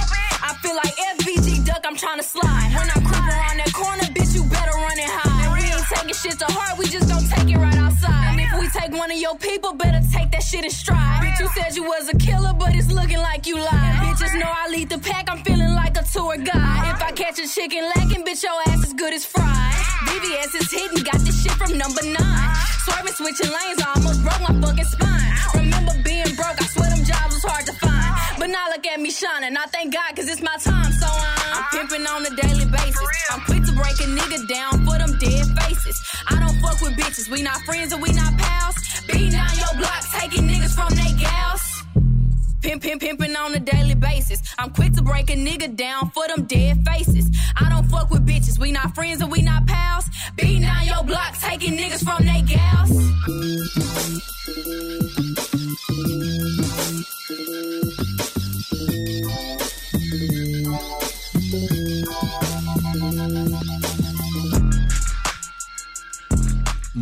I 0.43 0.55
feel 0.61 0.75
like 0.75 0.95
FBG 1.19 1.67
duck, 1.67 1.85
I'm 1.85 1.97
trying 1.97 2.19
to 2.19 2.25
slide. 2.25 2.71
When 2.75 2.91
I 2.91 3.14
one 9.05 9.13
of 9.13 9.19
your 9.19 9.37
people, 9.37 9.75
better 9.75 10.01
take 10.15 10.31
that 10.31 10.43
shit 10.43 10.65
in 10.65 10.71
stride. 10.71 11.21
Bitch, 11.21 11.39
you 11.39 11.49
said 11.55 11.77
you 11.77 11.85
was 11.85 12.09
a 12.09 12.17
killer, 12.17 12.55
but 12.59 12.75
it's 12.75 12.91
looking 12.91 13.19
like 13.19 13.47
you 13.47 13.57
lied. 13.57 13.97
Bitches 14.01 14.33
know 14.41 14.49
I 14.49 14.67
lead 14.71 14.89
the 14.89 14.99
pack, 14.99 15.29
I'm 15.31 15.45
feeling 15.45 15.75
like 15.75 15.95
a 15.99 16.05
tour 16.05 16.39
guide. 16.39 16.95
If 16.95 17.03
I 17.03 17.13
catch 17.13 17.39
a 17.39 17.47
chicken 17.47 17.85
lacking, 17.95 18.25
bitch, 18.25 18.43
your 18.43 18.59
ass 18.69 18.83
is 18.87 18.95
good 18.95 19.13
as 19.13 19.27
fried. 19.27 19.75
BBS 20.09 20.55
is 20.59 20.73
hitting, 20.73 21.05
got 21.05 21.21
this 21.21 21.37
shit 21.43 21.53
from 21.53 21.77
number 21.77 22.01
nine. 22.03 22.57
Swerving, 22.85 23.13
switching 23.13 23.53
lanes, 23.53 23.83
I 23.85 23.93
almost 23.95 24.25
broke 24.25 24.41
my 24.41 24.55
fucking 24.65 24.89
spine. 24.89 25.33
Remember 25.53 25.93
being 26.03 26.33
broke, 26.35 26.57
I 26.57 26.67
swear 26.73 26.89
them 26.89 27.05
jobs 27.05 27.35
was 27.37 27.45
hard 27.45 27.67
to 27.67 27.75
find. 27.75 28.41
But 28.41 28.49
now 28.49 28.71
look 28.71 28.87
at 28.87 28.99
me 29.03 29.11
shining, 29.11 29.55
I 29.55 29.67
thank 29.67 29.93
God 29.93 30.17
cause 30.17 30.29
it's 30.33 30.41
my 30.41 30.57
time, 30.57 30.93
so 30.93 31.07
I'm, 31.07 31.61
I'm 31.61 31.65
pimping 31.77 32.07
on 32.07 32.25
a 32.25 32.33
daily 32.41 32.65
basis. 32.73 33.24
Break 33.85 34.01
a 34.01 34.05
nigga 34.05 34.49
down 34.49 34.87
for 34.87 34.97
them 34.97 35.19
dead 35.19 35.45
faces. 35.59 36.01
I 36.27 36.39
don't 36.41 36.59
fuck 36.63 36.81
with 36.81 36.97
bitches, 36.97 37.31
we 37.31 37.43
not 37.43 37.61
friends 37.67 37.93
and 37.93 38.01
we 38.01 38.13
not 38.13 38.33
pals. 38.39 38.77
Beating 39.07 39.33
down 39.33 39.55
your 39.59 39.75
block, 39.77 40.03
taking 40.11 40.49
niggas 40.49 40.75
from 40.75 40.89
they 40.95 41.13
gals. 41.23 41.61
Pimp, 42.63 42.83
pimp, 42.83 43.03
pimping 43.03 43.37
on 43.37 43.55
a 43.55 43.61
daily 43.61 43.95
basis. 43.95 44.41
I'm 44.59 44.71
quick 44.71 44.95
to 44.95 45.03
break 45.03 45.29
a 45.29 45.35
nigga 45.35 45.77
down 45.77 46.09
for 46.13 46.27
them 46.29 46.47
dead 46.47 46.83
faces. 46.87 47.29
I 47.57 47.69
don't 47.69 47.87
fuck 47.91 48.09
with 48.09 48.27
bitches. 48.27 48.59
We 48.59 48.73
not 48.73 48.95
friends 48.95 49.21
and 49.21 49.31
we 49.31 49.43
not 49.43 49.67
pals. 49.67 50.07
Beating 50.35 50.63
down 50.63 50.87
your 50.87 51.05
block, 51.05 51.37
taking 51.39 51.77
niggas 51.77 52.03
from 52.03 52.25
they 52.25 52.41
gals. 52.41 53.05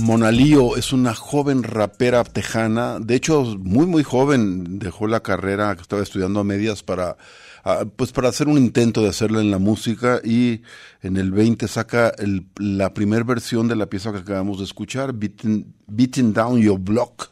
Monalío 0.02 0.76
es 0.76 0.92
una 0.92 1.14
joven 1.14 1.62
rapera 1.62 2.24
tejana, 2.24 2.98
de 2.98 3.14
hecho 3.14 3.44
muy 3.60 3.86
muy 3.86 4.02
joven, 4.02 4.80
dejó 4.80 5.06
la 5.06 5.20
carrera 5.20 5.76
que 5.76 5.82
estaba 5.82 6.02
estudiando 6.02 6.40
a 6.40 6.44
medias 6.44 6.82
para 6.82 7.16
pues 7.94 8.10
para 8.10 8.28
hacer 8.28 8.48
un 8.48 8.58
intento 8.58 9.00
de 9.02 9.10
hacerla 9.10 9.40
en 9.40 9.52
la 9.52 9.58
música 9.58 10.20
y 10.24 10.62
en 11.02 11.16
el 11.16 11.30
20 11.30 11.68
saca 11.68 12.08
el- 12.18 12.46
la 12.58 12.92
primera 12.92 13.22
versión 13.22 13.68
de 13.68 13.76
la 13.76 13.86
pieza 13.86 14.10
que 14.10 14.18
acabamos 14.18 14.58
de 14.58 14.64
escuchar, 14.64 15.12
Beating, 15.12 15.72
Beating 15.86 16.32
Down 16.32 16.60
Your 16.60 16.80
Block. 16.80 17.30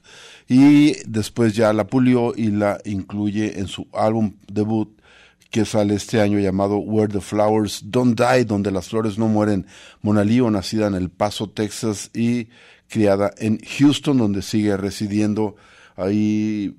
Y 0.48 0.92
después 1.08 1.54
ya 1.54 1.72
la 1.72 1.88
pulió 1.88 2.32
y 2.36 2.52
la 2.52 2.78
incluye 2.84 3.58
en 3.58 3.66
su 3.66 3.88
álbum 3.92 4.34
debut 4.46 4.99
que 5.50 5.64
sale 5.64 5.94
este 5.94 6.20
año 6.20 6.38
llamado 6.38 6.78
Where 6.78 7.12
the 7.12 7.20
Flowers 7.20 7.82
Don't 7.84 8.18
Die, 8.18 8.44
donde 8.44 8.70
las 8.70 8.88
flores 8.88 9.18
no 9.18 9.28
mueren. 9.28 9.66
Monalío, 10.00 10.50
nacida 10.50 10.86
en 10.86 10.94
El 10.94 11.10
Paso, 11.10 11.50
Texas 11.50 12.10
y 12.14 12.48
criada 12.88 13.32
en 13.38 13.58
Houston, 13.78 14.18
donde 14.18 14.42
sigue 14.42 14.76
residiendo. 14.76 15.56
Ahí 15.96 16.76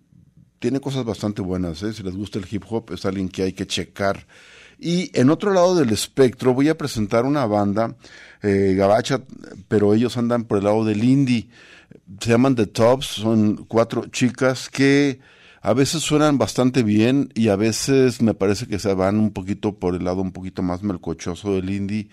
tiene 0.60 0.80
cosas 0.80 1.04
bastante 1.04 1.42
buenas, 1.42 1.82
¿eh? 1.84 1.92
si 1.92 2.04
les 2.04 2.16
gusta 2.16 2.40
el 2.40 2.48
hip 2.50 2.64
hop, 2.70 2.92
es 2.94 3.06
alguien 3.06 3.30
que 3.30 3.44
hay 3.44 3.54
que 3.54 3.66
checar. 3.66 4.28
Y 4.80 5.12
en 5.20 5.30
otro 5.30 5.54
lado 5.54 5.76
del 5.76 5.90
espectro 5.90 6.54
voy 6.54 6.70
a 6.70 6.78
presentar 6.78 7.26
una 7.26 7.46
banda 7.46 7.96
eh, 8.42 8.74
gabacha, 8.78 9.22
pero 9.68 9.94
ellos 9.94 10.18
andan 10.18 10.46
por 10.46 10.60
el 10.60 10.64
lado 10.64 10.86
del 10.86 11.04
indie. 11.04 11.50
Se 12.20 12.30
llaman 12.30 12.56
The 12.56 12.68
Tops, 12.68 13.06
son 13.06 13.66
cuatro 13.66 14.08
chicas 14.08 14.70
que 14.70 15.20
a 15.62 15.74
veces 15.74 16.02
suenan 16.02 16.38
bastante 16.38 16.84
bien 16.84 17.30
y 17.36 17.50
a 17.50 17.56
veces 17.56 18.21
me 18.21 18.34
parece 18.34 18.67
que 18.67 18.80
se 18.80 18.93
van 18.93 19.19
un 19.19 19.32
poquito 19.32 19.78
por 19.78 19.95
el 19.95 20.04
lado 20.04 20.21
un 20.21 20.32
poquito 20.32 20.63
más 20.63 20.82
melcochoso 20.82 21.54
del 21.56 21.69
indie, 21.69 22.10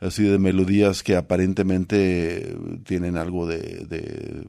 así 0.00 0.22
de 0.24 0.38
melodías 0.38 1.02
que 1.02 1.14
aparentemente 1.16 2.56
tienen 2.84 3.16
algo 3.18 3.46
de, 3.46 3.58
de 3.86 4.48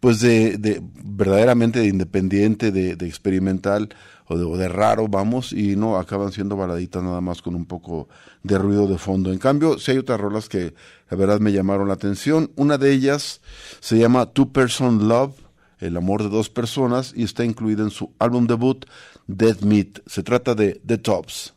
pues 0.00 0.20
de, 0.20 0.58
de 0.58 0.82
verdaderamente 1.04 1.80
de 1.80 1.86
independiente, 1.86 2.70
de, 2.70 2.92
experimental 3.06 3.88
o 4.26 4.36
de, 4.36 4.44
o 4.44 4.56
de 4.56 4.68
raro, 4.68 5.08
vamos, 5.08 5.52
y 5.52 5.76
no 5.76 5.96
acaban 5.96 6.32
siendo 6.32 6.56
baladitas 6.56 7.02
nada 7.02 7.20
más 7.20 7.40
con 7.40 7.54
un 7.54 7.64
poco 7.64 8.08
de 8.42 8.58
ruido 8.58 8.86
de 8.86 8.98
fondo. 8.98 9.32
En 9.32 9.38
cambio, 9.38 9.78
si 9.78 9.92
hay 9.92 9.98
otras 9.98 10.20
rolas 10.20 10.48
que 10.48 10.74
la 11.10 11.16
verdad 11.16 11.40
me 11.40 11.52
llamaron 11.52 11.88
la 11.88 11.94
atención. 11.94 12.50
Una 12.56 12.78
de 12.78 12.92
ellas 12.92 13.40
se 13.80 13.98
llama 13.98 14.26
Two 14.26 14.52
Person 14.52 15.08
Love, 15.08 15.34
el 15.78 15.96
amor 15.96 16.22
de 16.22 16.28
dos 16.28 16.50
personas, 16.50 17.12
y 17.14 17.24
está 17.24 17.44
incluida 17.44 17.82
en 17.82 17.90
su 17.90 18.12
álbum 18.18 18.46
debut, 18.46 18.84
Dead 19.26 19.60
Meat. 19.60 20.00
Se 20.06 20.22
trata 20.22 20.54
de 20.54 20.80
The 20.86 20.98
Tops. 20.98 21.54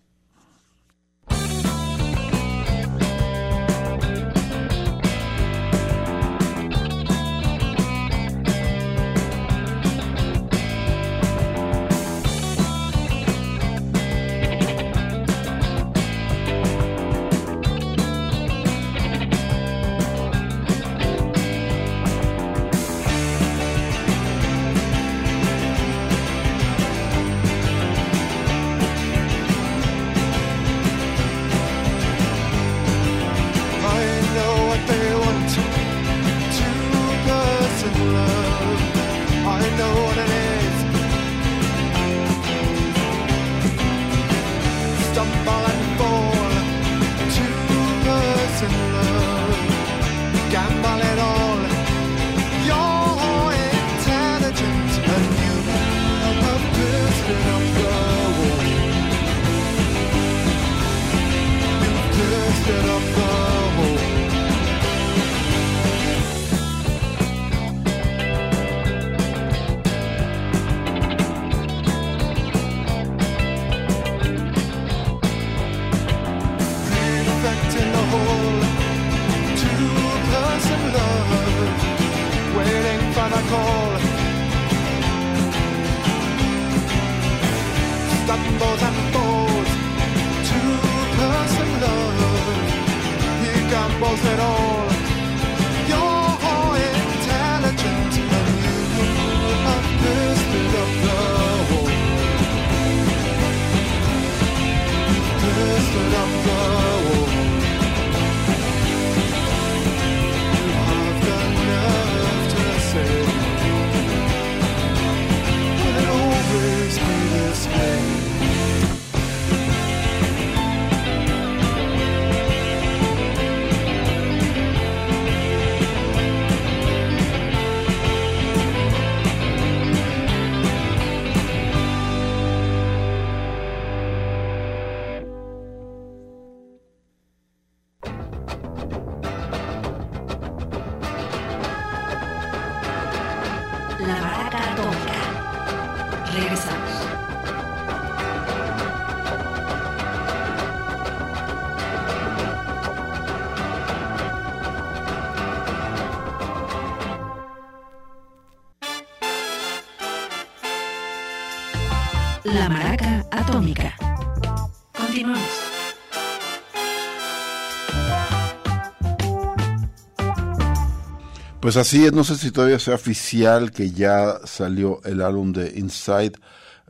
Pues 171.70 171.78
así 171.78 172.04
es, 172.04 172.14
no 172.14 172.24
sé 172.24 172.36
si 172.36 172.50
todavía 172.50 172.80
sea 172.80 172.96
oficial 172.96 173.70
que 173.70 173.92
ya 173.92 174.40
salió 174.44 175.02
el 175.04 175.22
álbum 175.22 175.54
de 175.54 175.72
Inside 175.78 176.32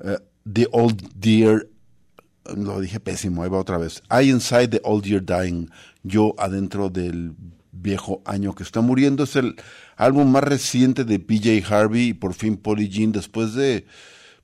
eh, 0.06 0.18
the 0.50 0.70
Old 0.72 1.06
Dear. 1.16 1.68
Lo 2.56 2.80
dije 2.80 3.02
pésimo, 3.02 3.44
ahí 3.44 3.50
va 3.50 3.58
otra 3.58 3.78
vez. 3.78 4.02
I 4.10 4.30
Inside 4.30 4.70
the 4.70 4.82
Old 4.86 5.04
Year 5.04 5.22
Dying. 5.22 5.70
Yo 6.04 6.34
adentro 6.38 6.90
del 6.90 7.34
viejo 7.74 8.22
año 8.24 8.56
que 8.56 8.64
está 8.64 8.80
muriendo. 8.80 9.26
Es 9.26 9.36
el 9.36 9.58
álbum 9.98 10.32
más 10.32 10.46
reciente 10.46 11.04
de 11.04 11.20
PJ 11.20 11.62
Harvey 11.70 12.08
y 12.08 12.14
por 12.14 12.34
fin 12.34 12.56
Polly 12.56 12.88
Jean 12.88 13.12
después 13.12 13.56
de 13.56 13.86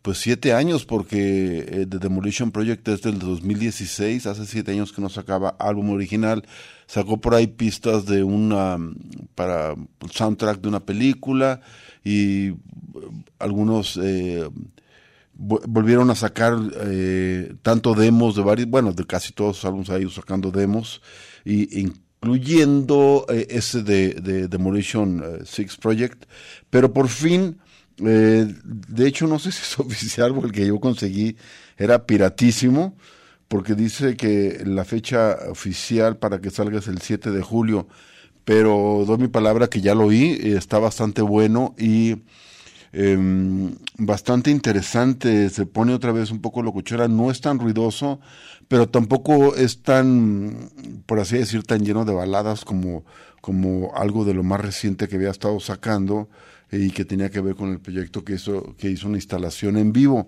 pues 0.02 0.18
siete 0.18 0.52
años 0.52 0.86
porque 0.86 1.66
eh, 1.66 1.88
The 1.90 1.98
Demolition 1.98 2.52
Project 2.52 2.86
es 2.90 3.02
del 3.04 3.20
2016, 3.20 4.26
hace 4.26 4.46
siete 4.46 4.74
años 4.74 4.92
que 4.92 5.02
no 5.02 5.08
sacaba 5.08 5.56
álbum 5.60 5.92
original, 5.92 6.46
sacó 6.88 7.20
por 7.20 7.36
ahí 7.36 7.48
pistas 7.48 8.06
de 8.06 8.24
una 8.24 8.78
para 9.36 9.72
el 9.74 10.12
soundtrack 10.12 10.62
de 10.62 10.68
una 10.70 10.86
película 10.86 11.62
y 12.04 12.50
eh, 12.50 12.56
algunos 13.40 13.98
eh, 14.02 14.48
vo- 15.38 15.62
volvieron 15.68 16.10
a 16.10 16.16
sacar 16.16 16.58
eh, 16.82 17.56
tanto 17.62 17.94
demos 17.94 18.36
de 18.36 18.44
varios, 18.44 18.70
bueno, 18.70 18.94
de 18.94 19.06
casi 19.06 19.34
todos 19.34 19.58
los 19.58 19.66
álbumes 19.66 19.90
ha 19.90 20.10
sacando 20.10 20.52
demos, 20.52 21.02
y, 21.44 21.80
incluyendo 21.82 23.26
eh, 23.30 23.48
ese 23.50 23.84
de, 23.84 24.14
de 24.16 24.48
Demolition 24.48 25.24
Six 25.46 25.78
Project, 25.78 26.26
pero 26.70 26.94
por 26.94 27.08
fin, 27.10 27.58
eh, 27.98 28.48
de 28.64 29.08
hecho 29.08 29.28
no 29.28 29.40
sé 29.40 29.52
si 29.52 29.62
es 29.62 29.80
oficial 29.80 30.32
o 30.32 30.46
el 30.46 30.52
que 30.52 30.66
yo 30.68 30.80
conseguí 30.80 31.36
era 31.78 32.06
piratísimo, 32.06 32.96
porque 33.48 33.76
dice 33.76 34.18
que 34.18 34.64
la 34.66 34.86
fecha 34.86 35.38
oficial 35.50 36.18
para 36.18 36.42
que 36.42 36.50
salga 36.50 36.80
es 36.80 36.88
el 36.88 37.02
7 37.02 37.32
de 37.32 37.42
julio, 37.42 37.88
pero 38.44 39.04
doy 39.06 39.18
mi 39.18 39.28
palabra 39.28 39.68
que 39.68 39.82
ya 39.82 39.96
lo 39.96 40.06
oí, 40.06 40.38
está 40.42 40.80
bastante 40.80 41.22
bueno 41.22 41.76
y 41.78 42.24
em, 42.94 43.76
bastante 43.98 44.52
interesante, 44.52 45.50
se 45.50 45.66
pone 45.66 45.94
otra 45.94 46.12
vez 46.12 46.32
un 46.32 46.42
poco 46.42 46.62
locuchera, 46.62 47.08
no 47.08 47.32
es 47.32 47.42
tan 47.42 47.60
ruidoso, 47.60 48.20
pero 48.68 48.90
tampoco 48.90 49.56
es 49.56 49.82
tan, 49.82 50.70
por 51.06 51.20
así 51.20 51.38
decir, 51.38 51.64
tan 51.64 51.84
lleno 51.84 52.06
de 52.06 52.14
baladas 52.14 52.66
como, 52.66 53.06
como 53.42 53.92
algo 53.96 54.26
de 54.26 54.34
lo 54.34 54.44
más 54.44 54.62
reciente 54.62 55.08
que 55.08 55.18
había 55.18 55.32
estado 55.32 55.60
sacando 55.60 56.30
y 56.72 56.92
que 56.92 57.06
tenía 57.06 57.30
que 57.30 57.42
ver 57.42 57.56
con 57.56 57.72
el 57.72 57.80
proyecto 57.80 58.24
que 58.24 58.34
hizo, 58.34 58.76
que 58.78 58.90
hizo 58.90 59.08
una 59.08 59.18
instalación 59.18 59.78
en 59.78 59.94
vivo. 59.94 60.28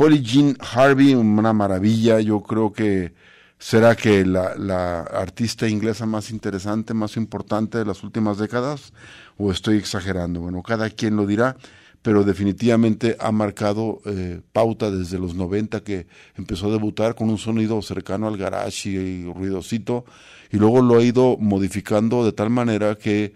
Polly 0.00 0.22
Jean 0.22 0.56
Harvey, 0.60 1.12
una 1.14 1.52
maravilla, 1.52 2.20
yo 2.20 2.40
creo 2.40 2.72
que 2.72 3.12
será 3.58 3.94
que 3.94 4.24
la, 4.24 4.54
la 4.56 5.00
artista 5.00 5.68
inglesa 5.68 6.06
más 6.06 6.30
interesante, 6.30 6.94
más 6.94 7.18
importante 7.18 7.76
de 7.76 7.84
las 7.84 8.02
últimas 8.02 8.38
décadas, 8.38 8.94
o 9.36 9.52
estoy 9.52 9.76
exagerando, 9.76 10.40
bueno, 10.40 10.62
cada 10.62 10.88
quien 10.88 11.16
lo 11.16 11.26
dirá, 11.26 11.58
pero 12.00 12.24
definitivamente 12.24 13.18
ha 13.20 13.30
marcado 13.30 14.00
eh, 14.06 14.40
pauta 14.54 14.90
desde 14.90 15.18
los 15.18 15.34
90 15.34 15.80
que 15.80 16.06
empezó 16.34 16.68
a 16.68 16.72
debutar 16.72 17.14
con 17.14 17.28
un 17.28 17.36
sonido 17.36 17.82
cercano 17.82 18.26
al 18.26 18.38
garage 18.38 18.88
y, 18.88 18.96
y 18.96 19.24
ruidosito, 19.30 20.06
y 20.50 20.56
luego 20.56 20.80
lo 20.80 20.96
ha 20.96 21.02
ido 21.02 21.36
modificando 21.36 22.24
de 22.24 22.32
tal 22.32 22.48
manera 22.48 22.94
que 22.94 23.34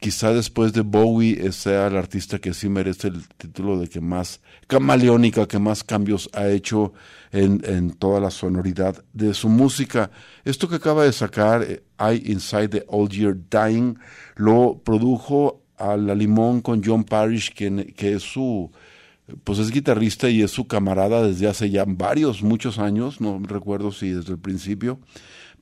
quizá 0.00 0.32
después 0.32 0.72
de 0.72 0.80
Bowie 0.80 1.52
sea 1.52 1.86
el 1.86 1.96
artista 1.96 2.38
que 2.38 2.54
sí 2.54 2.68
merece 2.68 3.08
el 3.08 3.28
título 3.28 3.78
de 3.78 3.88
que 3.88 4.00
más 4.00 4.40
camaleónica, 4.66 5.46
que 5.46 5.58
más 5.58 5.84
cambios 5.84 6.30
ha 6.32 6.48
hecho 6.48 6.94
en, 7.32 7.60
en 7.64 7.90
toda 7.90 8.18
la 8.18 8.30
sonoridad 8.30 9.04
de 9.12 9.34
su 9.34 9.48
música. 9.48 10.10
Esto 10.44 10.68
que 10.68 10.76
acaba 10.76 11.04
de 11.04 11.12
sacar, 11.12 11.62
eh, 11.62 11.82
I 12.00 12.32
Inside 12.32 12.68
the 12.68 12.84
Old 12.88 13.12
Year 13.12 13.36
Dying, 13.50 13.98
lo 14.36 14.80
produjo 14.82 15.62
a 15.76 15.96
la 15.96 16.14
limón 16.14 16.62
con 16.62 16.82
John 16.82 17.04
Parrish, 17.04 17.52
que 17.52 18.12
es 18.14 18.22
su, 18.22 18.70
pues 19.44 19.58
es 19.58 19.70
guitarrista 19.70 20.28
y 20.30 20.42
es 20.42 20.50
su 20.50 20.66
camarada 20.66 21.22
desde 21.22 21.46
hace 21.46 21.70
ya 21.70 21.84
varios, 21.86 22.42
muchos 22.42 22.78
años, 22.78 23.20
no 23.20 23.38
recuerdo 23.42 23.92
si 23.92 24.10
desde 24.10 24.32
el 24.32 24.38
principio 24.38 24.98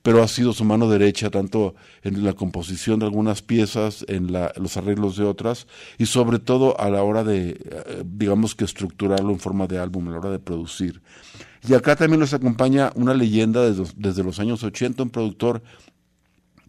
pero 0.01 0.23
ha 0.23 0.27
sido 0.27 0.53
su 0.53 0.63
mano 0.63 0.89
derecha 0.89 1.29
tanto 1.29 1.75
en 2.03 2.23
la 2.23 2.33
composición 2.33 2.99
de 2.99 3.05
algunas 3.05 3.41
piezas, 3.41 4.05
en 4.07 4.31
la, 4.31 4.53
los 4.55 4.77
arreglos 4.77 5.17
de 5.17 5.25
otras 5.25 5.67
y 5.97 6.05
sobre 6.05 6.39
todo 6.39 6.79
a 6.79 6.89
la 6.89 7.03
hora 7.03 7.23
de, 7.23 7.49
eh, 7.49 8.03
digamos 8.05 8.55
que 8.55 8.65
estructurarlo 8.65 9.31
en 9.31 9.39
forma 9.39 9.67
de 9.67 9.79
álbum, 9.79 10.07
a 10.07 10.11
la 10.11 10.17
hora 10.19 10.31
de 10.31 10.39
producir. 10.39 11.01
Y 11.67 11.73
acá 11.73 11.95
también 11.95 12.19
nos 12.21 12.33
acompaña 12.33 12.91
una 12.95 13.13
leyenda 13.13 13.69
desde, 13.69 13.91
desde 13.97 14.23
los 14.23 14.39
años 14.39 14.63
80, 14.63 15.03
un 15.03 15.09
productor 15.09 15.61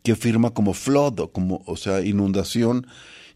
que 0.03 0.17
firma 0.17 0.51
como 0.51 0.75
flood, 0.75 1.31
como, 1.31 1.63
o 1.67 1.77
sea, 1.77 2.01
inundación, 2.01 2.87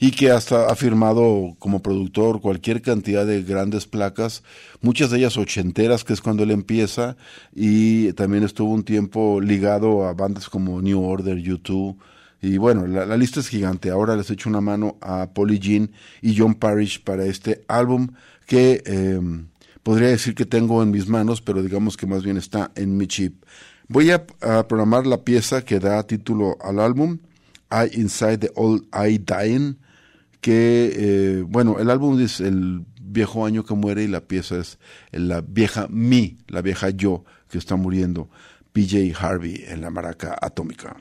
y 0.05 0.11
que 0.11 0.31
hasta 0.31 0.67
ha 0.67 0.75
firmado 0.75 1.57
como 1.59 1.81
productor 1.81 2.43
cualquier 2.43 2.83
cantidad 2.83 3.25
de 3.25 3.43
grandes 3.43 3.87
placas, 3.87 4.43
muchas 4.83 5.11
de 5.11 5.17
ellas 5.17 5.39
ochenteras, 5.39 6.05
que 6.05 6.13
es 6.13 6.21
cuando 6.21 6.43
él 6.43 6.51
empieza, 6.51 7.17
y 7.55 8.13
también 8.13 8.43
estuvo 8.43 8.71
un 8.71 8.85
tiempo 8.85 9.41
ligado 9.41 10.07
a 10.07 10.13
bandas 10.13 10.51
como 10.51 10.83
New 10.83 11.03
Order, 11.03 11.39
U2, 11.39 11.97
y 12.43 12.59
bueno, 12.59 12.87
la, 12.87 13.17
lista 13.17 13.41
es 13.41 13.49
gigante. 13.49 13.89
Ahora 13.89 14.15
les 14.15 14.31
echo 14.31 14.51
una 14.51 14.61
mano 14.61 14.99
a 15.01 15.31
Polly 15.33 15.59
Jean 15.59 15.91
y 16.21 16.37
John 16.37 16.53
Parrish 16.55 17.03
para 17.03 17.25
este 17.25 17.65
álbum 17.67 18.09
que 18.47 18.83
eh, 18.85 19.19
podría 19.83 20.09
decir 20.09 20.35
que 20.35 20.45
tengo 20.45 20.83
en 20.83 20.91
mis 20.91 21.09
manos, 21.09 21.41
pero 21.41 21.63
digamos 21.63 21.97
que 21.97 22.07
más 22.07 22.23
bien 22.23 22.37
está 22.37 22.73
en 22.75 22.99
mi 22.99 23.07
chip. 23.07 23.43
Voy 23.89 24.11
a, 24.11 24.27
a 24.43 24.69
programar 24.69 25.07
la 25.07 25.25
pieza 25.25 25.65
que 25.65 25.81
da 25.81 26.07
título 26.07 26.59
al 26.61 26.79
álbum, 26.79 27.21
I 27.71 27.99
Inside 27.99 28.37
the 28.37 28.53
Old 28.55 28.85
I 28.93 29.17
Dying, 29.17 29.79
que, 30.45 30.93
eh, 30.95 31.43
bueno, 31.49 31.79
el 31.79 31.89
álbum 31.89 32.21
es 32.21 32.39
el 32.39 32.85
viejo 33.01 33.47
año 33.47 33.65
que 33.65 33.73
muere 33.73 34.05
y 34.05 34.09
la 34.09 34.21
pieza 34.21 34.59
es 34.59 34.79
la 35.11 35.41
vieja 35.41 35.87
mí, 35.89 36.37
la 36.49 36.61
vieja 36.61 36.91
yo 36.91 37.25
que 37.49 37.57
está 37.57 37.77
muriendo, 37.77 38.29
PJ 38.75 39.15
Harvey 39.19 39.65
en 39.67 39.81
la 39.81 39.89
maraca 39.89 40.37
atómica. 40.39 40.99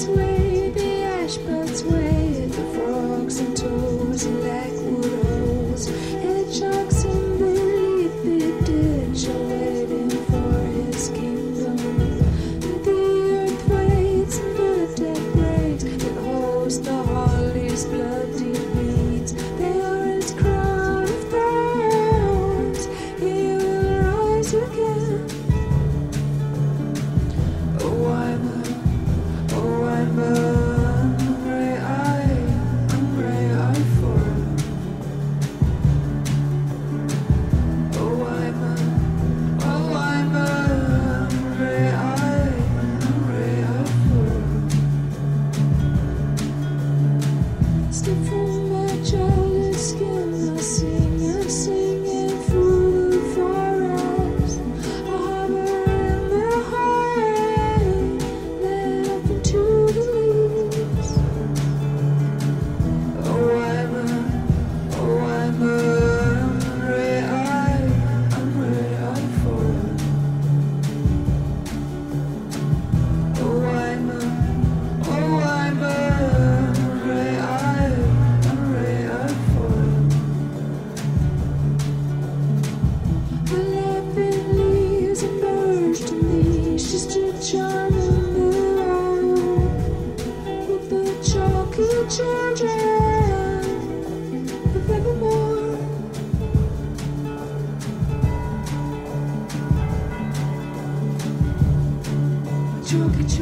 sweet. 0.00 0.29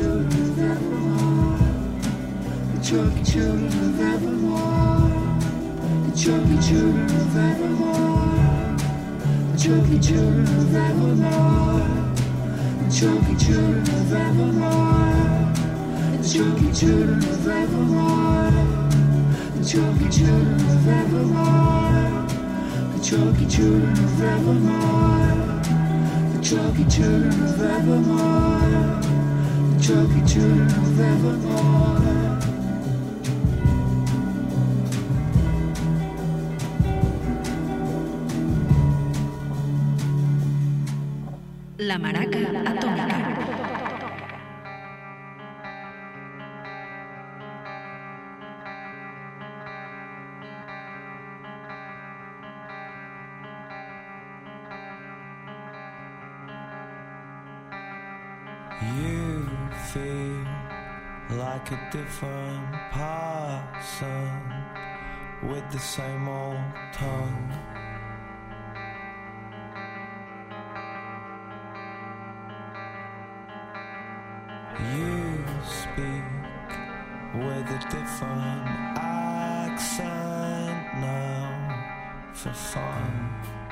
Children 0.08 0.48
of 0.48 0.58
Evermore. 0.58 1.58
The 2.72 2.78
chunky 2.82 3.22
children 3.24 3.66
of 3.66 4.00
Evermore. 4.00 5.10
The 6.06 6.16
chunky 6.16 6.56
children 6.66 7.04
of 7.04 7.36
Evermore. 7.36 8.76
The 9.52 9.58
chunky 9.58 9.98
children 9.98 10.48
of 10.60 10.74
Evermore. 10.74 11.86
The 12.78 12.88
chunky 12.90 13.34
children 13.36 13.82
of 13.82 14.12
Evermore. 14.12 15.18
The 16.16 16.28
chunky 16.28 16.72
children 16.72 17.18
of 17.18 17.48
Evermore. 17.48 18.52
The 19.56 19.64
chunky 19.64 20.08
children 20.08 20.60
of 20.74 20.88
Evermore. 20.88 22.26
The 22.94 23.00
chunky 23.04 23.46
children 23.46 23.92
of 23.92 24.22
Evermore. 24.22 25.36
The 26.32 26.40
chunky 26.42 26.84
children 26.84 27.42
of 27.42 27.60
Evermore. 27.60 29.07
La 29.88 29.94
maraca 41.98 42.38
atómica. 42.66 43.17
Like 61.58 61.72
a 61.72 61.90
different 61.90 62.72
person 62.92 64.42
with 65.42 65.68
the 65.72 65.78
same 65.78 66.28
old 66.28 66.56
tongue. 66.92 67.52
You 74.94 75.44
speak 75.64 76.28
with 77.34 77.66
a 77.70 77.80
different 77.90 78.68
accent 78.96 80.78
now 81.00 82.30
for 82.34 82.52
fun. 82.52 83.67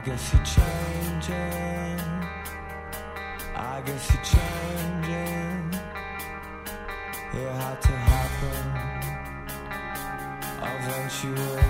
I 0.00 0.02
guess 0.02 0.32
you're 0.32 0.42
changing. 0.44 2.00
I 3.54 3.82
guess 3.84 4.10
you're 4.10 4.24
changing. 4.24 5.80
It 7.34 7.52
had 7.52 7.82
to 7.82 7.92
happen 8.08 8.66
eventually. 10.62 11.69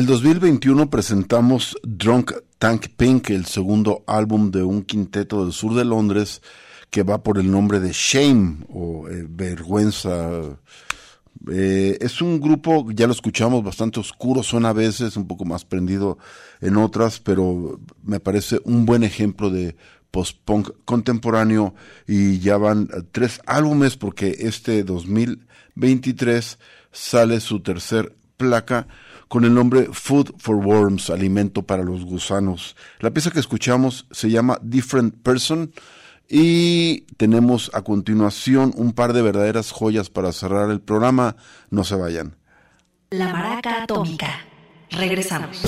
El 0.00 0.06
2021 0.06 0.88
presentamos 0.88 1.76
Drunk 1.82 2.32
Tank 2.58 2.86
Pink, 2.96 3.28
el 3.28 3.44
segundo 3.44 4.02
álbum 4.06 4.50
de 4.50 4.62
un 4.62 4.82
quinteto 4.82 5.44
del 5.44 5.52
sur 5.52 5.74
de 5.74 5.84
Londres 5.84 6.40
que 6.88 7.02
va 7.02 7.22
por 7.22 7.36
el 7.36 7.50
nombre 7.50 7.80
de 7.80 7.92
Shame 7.92 8.64
o 8.70 9.10
eh, 9.10 9.26
Vergüenza. 9.28 10.40
Eh, 11.52 11.98
es 12.00 12.22
un 12.22 12.40
grupo, 12.40 12.90
ya 12.92 13.06
lo 13.06 13.12
escuchamos, 13.12 13.62
bastante 13.62 14.00
oscuro, 14.00 14.42
suena 14.42 14.70
a 14.70 14.72
veces, 14.72 15.18
un 15.18 15.26
poco 15.26 15.44
más 15.44 15.66
prendido 15.66 16.16
en 16.62 16.78
otras, 16.78 17.20
pero 17.20 17.78
me 18.02 18.20
parece 18.20 18.58
un 18.64 18.86
buen 18.86 19.02
ejemplo 19.02 19.50
de 19.50 19.76
post-punk 20.10 20.70
contemporáneo 20.86 21.74
y 22.08 22.38
ya 22.38 22.56
van 22.56 22.88
tres 23.12 23.42
álbumes 23.44 23.98
porque 23.98 24.34
este 24.38 24.82
2023 24.82 26.58
sale 26.90 27.40
su 27.40 27.60
tercer 27.60 28.16
placa 28.38 28.88
con 29.30 29.44
el 29.44 29.54
nombre 29.54 29.86
Food 29.92 30.32
for 30.38 30.56
Worms, 30.56 31.08
alimento 31.08 31.62
para 31.62 31.84
los 31.84 32.04
gusanos. 32.04 32.74
La 32.98 33.12
pieza 33.12 33.30
que 33.30 33.38
escuchamos 33.38 34.08
se 34.10 34.28
llama 34.28 34.58
Different 34.60 35.22
Person 35.22 35.70
y 36.28 37.02
tenemos 37.16 37.70
a 37.72 37.82
continuación 37.82 38.72
un 38.74 38.92
par 38.92 39.12
de 39.12 39.22
verdaderas 39.22 39.70
joyas 39.70 40.10
para 40.10 40.32
cerrar 40.32 40.68
el 40.72 40.80
programa. 40.80 41.36
No 41.70 41.84
se 41.84 41.94
vayan. 41.94 42.34
La 43.10 43.32
maraca 43.32 43.84
atómica. 43.84 44.46
Regresamos. 44.90 45.62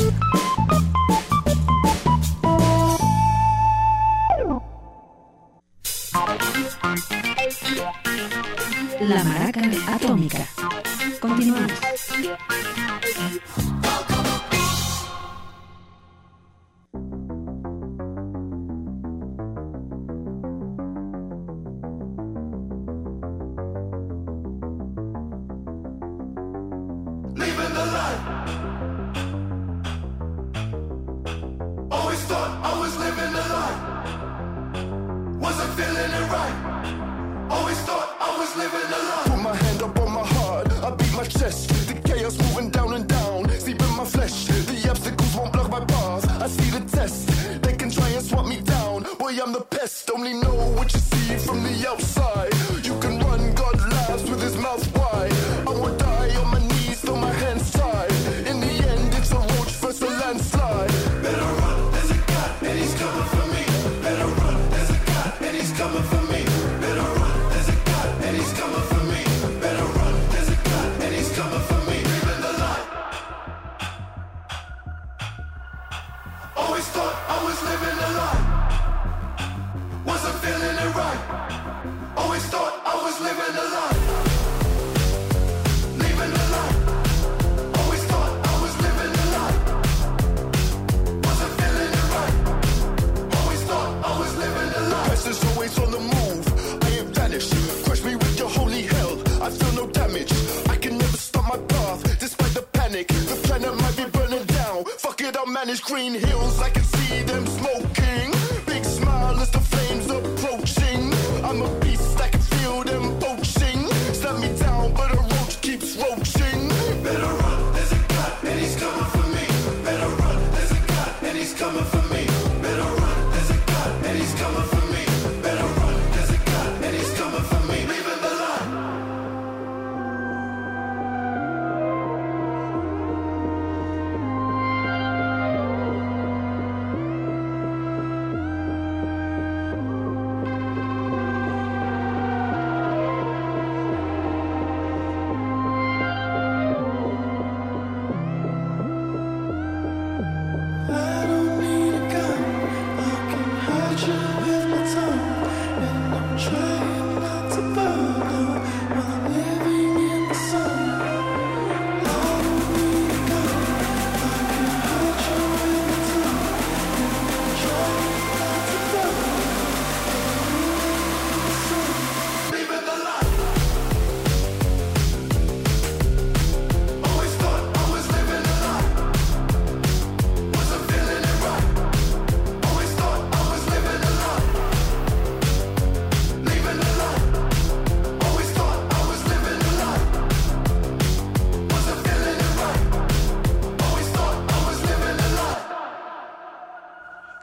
these 105.68 105.80
green 105.80 106.14
hills, 106.14 106.60
I 106.60 106.70
can 106.70 106.82
see 106.82 107.11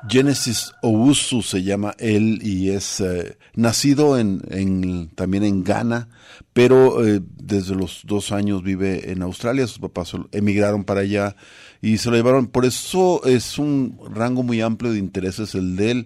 Genesis 0.09 0.73
Owusu 0.81 1.43
se 1.43 1.61
llama 1.61 1.93
él 1.99 2.39
y 2.41 2.71
es 2.71 2.99
eh, 2.99 3.37
nacido 3.53 4.17
en, 4.17 5.09
también 5.13 5.43
en 5.43 5.63
Ghana, 5.63 6.09
pero 6.53 7.05
eh, 7.05 7.21
desde 7.37 7.75
los 7.75 8.01
dos 8.05 8.31
años 8.31 8.63
vive 8.63 9.11
en 9.11 9.21
Australia. 9.21 9.67
Sus 9.67 9.79
papás 9.79 10.13
emigraron 10.31 10.83
para 10.83 11.01
allá 11.01 11.35
y 11.81 11.97
se 11.97 12.09
lo 12.09 12.15
llevaron. 12.15 12.47
Por 12.47 12.65
eso 12.65 13.23
es 13.25 13.59
un 13.59 13.99
rango 14.11 14.41
muy 14.41 14.61
amplio 14.61 14.91
de 14.91 14.99
intereses 14.99 15.53
el 15.53 15.75
de 15.75 15.91
él. 15.91 16.05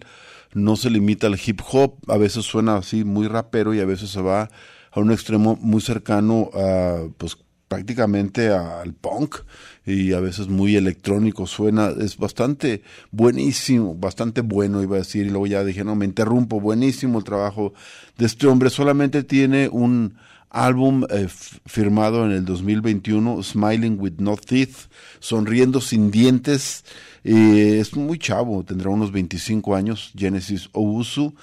No 0.54 0.76
se 0.76 0.90
limita 0.90 1.28
al 1.28 1.40
hip 1.44 1.62
hop, 1.72 1.96
a 2.08 2.18
veces 2.18 2.46
suena 2.46 2.78
así 2.78 3.04
muy 3.04 3.28
rapero 3.28 3.74
y 3.74 3.80
a 3.80 3.86
veces 3.86 4.10
se 4.10 4.22
va 4.22 4.50
a 4.92 5.00
un 5.00 5.12
extremo 5.12 5.58
muy 5.60 5.82
cercano 5.82 6.50
a 6.54 7.08
pues 7.18 7.38
prácticamente 7.74 8.50
al 8.50 8.94
punk 8.94 9.38
y 9.84 10.14
a 10.14 10.20
veces 10.20 10.48
muy 10.48 10.76
electrónico 10.76 11.48
suena, 11.48 11.90
es 11.90 12.18
bastante 12.18 12.84
buenísimo, 13.10 13.96
bastante 13.96 14.42
bueno 14.42 14.84
iba 14.84 14.98
a 14.98 15.00
decir 15.00 15.26
y 15.26 15.30
luego 15.32 15.48
ya 15.48 15.64
dije, 15.64 15.84
no, 15.84 15.96
me 15.96 16.06
interrumpo, 16.06 16.62
buenísimo 16.62 17.18
el 17.18 17.24
trabajo 17.24 17.74
de 18.16 18.28
este 18.28 18.46
hombre, 18.46 18.70
solamente 18.70 19.24
tiene 19.24 19.70
un 19.70 20.14
álbum 20.52 21.04
eh, 21.10 21.28
firmado 21.66 22.28
en 22.28 22.34
el 22.34 22.46
2021, 22.46 23.42
Smiling 23.42 24.00
with 24.00 24.20
No 24.20 24.38
Teeth, 24.38 24.92
sonriendo 25.20 25.82
sin 25.82 26.12
dientes, 26.12 26.86
es 27.24 27.96
muy 27.96 28.20
chavo, 28.20 28.64
tendrá 28.64 28.92
unos 28.92 29.12
25 29.12 29.76
años, 29.76 30.12
Genesis 30.16 30.70
Owusu, 30.74 31.34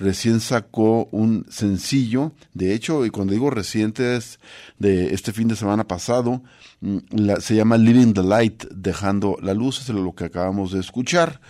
recién 0.00 0.40
sacó 0.40 1.08
un 1.12 1.46
sencillo, 1.48 2.32
de 2.54 2.74
hecho, 2.74 3.04
y 3.04 3.10
cuando 3.10 3.34
digo 3.34 3.50
reciente 3.50 4.16
es 4.16 4.40
de 4.78 5.14
este 5.14 5.32
fin 5.32 5.46
de 5.46 5.56
semana 5.56 5.86
pasado, 5.86 6.42
mm, 6.80 6.98
se 7.40 7.54
llama 7.54 7.76
Living 7.76 8.14
the 8.14 8.22
Light, 8.22 8.64
dejando 8.74 9.36
la 9.42 9.54
luz, 9.54 9.80
es 9.80 9.88
lo 9.90 10.14
que 10.14 10.24
acabamos 10.24 10.72
de 10.72 10.80
escuchar. 10.80 11.40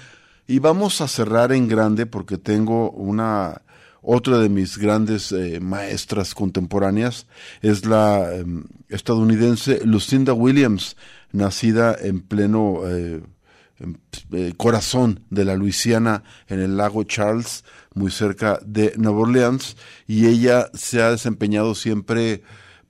Y 0.47 0.59
vamos 0.59 1.01
a 1.01 1.07
cerrar 1.07 1.53
en 1.53 1.69
grande 1.69 2.07
porque 2.07 2.37
tengo 2.37 2.91
una 2.91 3.63
otra 4.03 4.39
de 4.39 4.49
mis 4.49 4.79
grandes 4.79 5.31
eh, 5.31 5.61
maestras 5.61 6.35
contemporáneas. 6.35 7.27
Es 7.63 7.87
la 7.87 8.35
em, 8.35 8.65
estadounidense 8.89 9.81
Lucinda 9.85 10.33
Williams, 10.33 10.97
nacida 11.33 11.97
en 12.01 12.21
pleno 12.21 12.81
eh, 12.89 13.23
en, 13.79 14.01
eh, 14.33 14.53
corazón 14.57 15.21
de 15.31 15.45
la 15.45 15.55
Luisiana 15.55 16.23
en 16.49 16.61
el 16.61 16.77
lago 16.77 17.05
Charles, 17.05 17.65
muy 17.95 18.11
cerca 18.11 18.59
de 18.65 18.95
Nueva 18.97 19.21
Orleans, 19.21 19.77
y 20.07 20.27
ella 20.27 20.71
se 20.75 21.03
ha 21.03 21.11
desempeñado 21.11 21.75
siempre 21.75 22.43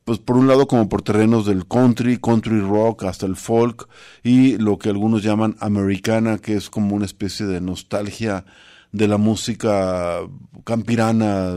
pues 0.04 0.18
por 0.18 0.36
un 0.36 0.48
lado 0.48 0.66
como 0.66 0.88
por 0.88 1.02
terrenos 1.02 1.46
del 1.46 1.66
country, 1.66 2.18
country 2.18 2.60
rock, 2.60 3.04
hasta 3.04 3.26
el 3.26 3.36
folk 3.36 3.88
y 4.24 4.56
lo 4.56 4.78
que 4.78 4.88
algunos 4.88 5.22
llaman 5.22 5.56
americana, 5.60 6.38
que 6.38 6.56
es 6.56 6.68
como 6.68 6.96
una 6.96 7.04
especie 7.04 7.46
de 7.46 7.60
nostalgia 7.60 8.44
de 8.92 9.06
la 9.06 9.18
música 9.18 10.18
campirana 10.64 11.54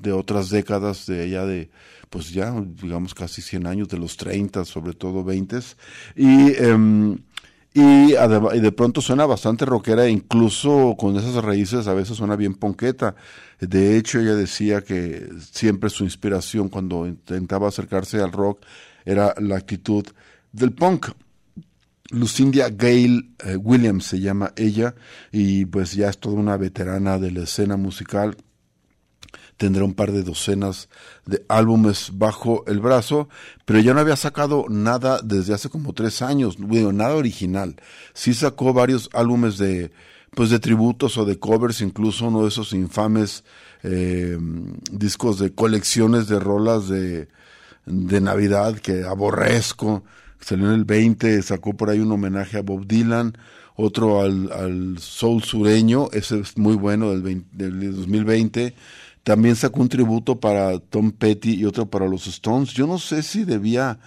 de 0.00 0.12
otras 0.12 0.50
décadas, 0.50 1.06
de 1.06 1.22
allá 1.22 1.46
de, 1.46 1.70
pues 2.10 2.30
ya, 2.32 2.52
digamos 2.82 3.14
casi 3.14 3.42
100 3.42 3.66
años, 3.66 3.88
de 3.88 3.98
los 3.98 4.16
30, 4.16 4.64
sobre 4.64 4.94
todo 4.94 5.22
20. 5.22 5.58
Y, 6.16 6.52
em, 6.56 7.18
y, 7.76 8.12
de 8.12 8.72
pronto 8.72 9.00
suena 9.00 9.26
bastante 9.26 9.64
rockera, 9.64 10.08
incluso 10.08 10.94
con 10.96 11.16
esas 11.16 11.34
raíces 11.42 11.88
a 11.88 11.94
veces 11.94 12.16
suena 12.16 12.36
bien 12.36 12.54
ponqueta. 12.54 13.16
De 13.58 13.96
hecho, 13.96 14.20
ella 14.20 14.36
decía 14.36 14.82
que 14.82 15.28
siempre 15.40 15.90
su 15.90 16.04
inspiración 16.04 16.68
cuando 16.68 17.04
intentaba 17.04 17.66
acercarse 17.66 18.22
al 18.22 18.30
rock 18.30 18.60
era 19.04 19.34
la 19.38 19.56
actitud 19.56 20.06
del 20.52 20.72
punk. 20.72 21.08
Lucinda 22.10 22.68
Gale 22.68 23.30
eh, 23.44 23.56
Williams 23.56 24.04
se 24.04 24.20
llama 24.20 24.52
ella 24.54 24.94
y 25.32 25.64
pues 25.64 25.94
ya 25.94 26.10
es 26.10 26.18
toda 26.18 26.36
una 26.36 26.56
veterana 26.56 27.18
de 27.18 27.32
la 27.32 27.42
escena 27.42 27.76
musical. 27.76 28.36
Tendrá 29.56 29.84
un 29.84 29.94
par 29.94 30.10
de 30.12 30.22
docenas 30.22 30.88
de 31.26 31.44
álbumes 31.48 32.10
bajo 32.14 32.64
el 32.66 32.80
brazo, 32.80 33.28
pero 33.64 33.78
ya 33.80 33.94
no 33.94 34.00
había 34.00 34.16
sacado 34.16 34.66
nada 34.68 35.20
desde 35.22 35.54
hace 35.54 35.68
como 35.68 35.92
tres 35.92 36.22
años, 36.22 36.56
bueno, 36.58 36.92
nada 36.92 37.14
original. 37.14 37.76
Sí 38.14 38.34
sacó 38.34 38.72
varios 38.72 39.08
álbumes 39.12 39.58
de, 39.58 39.92
pues 40.34 40.50
de 40.50 40.58
tributos 40.58 41.16
o 41.18 41.24
de 41.24 41.38
covers, 41.38 41.80
incluso 41.80 42.26
uno 42.26 42.42
de 42.42 42.48
esos 42.48 42.72
infames 42.72 43.44
eh, 43.82 44.36
discos 44.90 45.38
de 45.38 45.54
colecciones 45.54 46.26
de 46.26 46.40
rolas 46.40 46.88
de, 46.88 47.28
de 47.86 48.20
Navidad 48.20 48.76
que 48.78 49.04
aborrezco. 49.04 50.04
Salió 50.40 50.66
en 50.66 50.74
el 50.74 50.84
20, 50.84 51.42
sacó 51.42 51.74
por 51.74 51.90
ahí 51.90 52.00
un 52.00 52.12
homenaje 52.12 52.58
a 52.58 52.62
Bob 52.62 52.86
Dylan, 52.86 53.36
otro 53.76 54.20
al, 54.20 54.52
al 54.52 54.98
soul 54.98 55.42
sureño, 55.42 56.08
ese 56.12 56.40
es 56.40 56.58
muy 56.58 56.76
bueno 56.76 57.10
del, 57.10 57.22
20 57.22 57.56
del 57.56 57.96
2020. 57.96 58.74
También 59.24 59.56
sacó 59.56 59.80
un 59.80 59.88
tributo 59.88 60.38
para 60.38 60.78
Tom 60.78 61.10
Petty 61.10 61.54
y 61.54 61.64
otro 61.64 61.86
para 61.86 62.06
los 62.06 62.26
Stones. 62.26 62.74
Yo 62.74 62.86
no 62.86 62.98
sé 62.98 63.22
si 63.22 63.44
debía, 63.44 63.98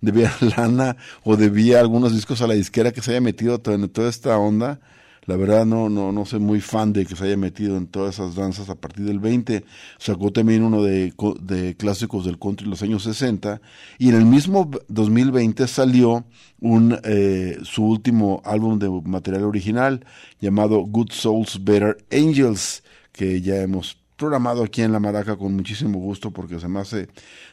debía 0.00 0.32
lana 0.56 0.96
o 1.22 1.36
debía 1.36 1.80
algunos 1.80 2.14
discos 2.14 2.40
a 2.40 2.46
la 2.46 2.54
disquera 2.54 2.90
que 2.90 3.02
se 3.02 3.12
haya 3.12 3.20
metido 3.20 3.60
en 3.66 3.88
toda 3.90 4.08
esta 4.08 4.36
onda. 4.38 4.80
La 5.26 5.36
verdad 5.36 5.64
no, 5.64 5.88
no, 5.88 6.12
no 6.12 6.26
soy 6.26 6.40
muy 6.40 6.60
fan 6.60 6.92
de 6.92 7.06
que 7.06 7.16
se 7.16 7.24
haya 7.24 7.36
metido 7.36 7.76
en 7.76 7.86
todas 7.86 8.14
esas 8.14 8.34
danzas 8.34 8.68
a 8.68 8.74
partir 8.74 9.04
del 9.04 9.20
20. 9.20 9.64
Sacó 9.98 10.30
también 10.32 10.62
uno 10.62 10.82
de, 10.82 11.14
de 11.40 11.76
clásicos 11.76 12.24
del 12.24 12.38
country 12.38 12.64
en 12.64 12.70
los 12.70 12.82
años 12.82 13.04
60. 13.04 13.60
Y 13.98 14.10
en 14.10 14.16
el 14.16 14.24
mismo 14.24 14.70
2020 14.88 15.66
salió 15.66 16.24
un, 16.60 16.98
eh, 17.04 17.58
su 17.64 17.84
último 17.84 18.42
álbum 18.44 18.78
de 18.78 18.88
material 18.88 19.44
original 19.44 20.04
llamado 20.40 20.80
Good 20.80 21.12
Souls 21.12 21.62
Better 21.64 21.96
Angels, 22.10 22.82
que 23.12 23.40
ya 23.40 23.56
hemos 23.62 24.03
programado 24.16 24.62
aquí 24.62 24.82
en 24.82 24.92
La 24.92 25.00
Maraca 25.00 25.36
con 25.36 25.54
muchísimo 25.54 25.98
gusto 25.98 26.30
porque 26.30 26.60
se 26.60 26.68
me 26.68 26.80
hace 26.80 27.08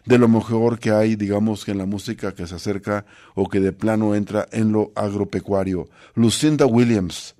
de 0.06 0.18
lo 0.18 0.28
mejor 0.28 0.80
que 0.80 0.92
hay, 0.92 1.16
digamos, 1.16 1.66
que 1.66 1.72
en 1.72 1.78
la 1.78 1.86
música 1.86 2.34
que 2.34 2.48
se 2.48 2.56
acerca 2.56 3.06
o 3.36 3.50
que 3.50 3.60
de 3.60 3.72
plano 3.72 4.16
entra 4.16 4.48
en 4.52 4.72
lo 4.72 4.92
agropecuario. 4.96 5.90
Lucinda 6.16 6.66
Williams 6.66 7.36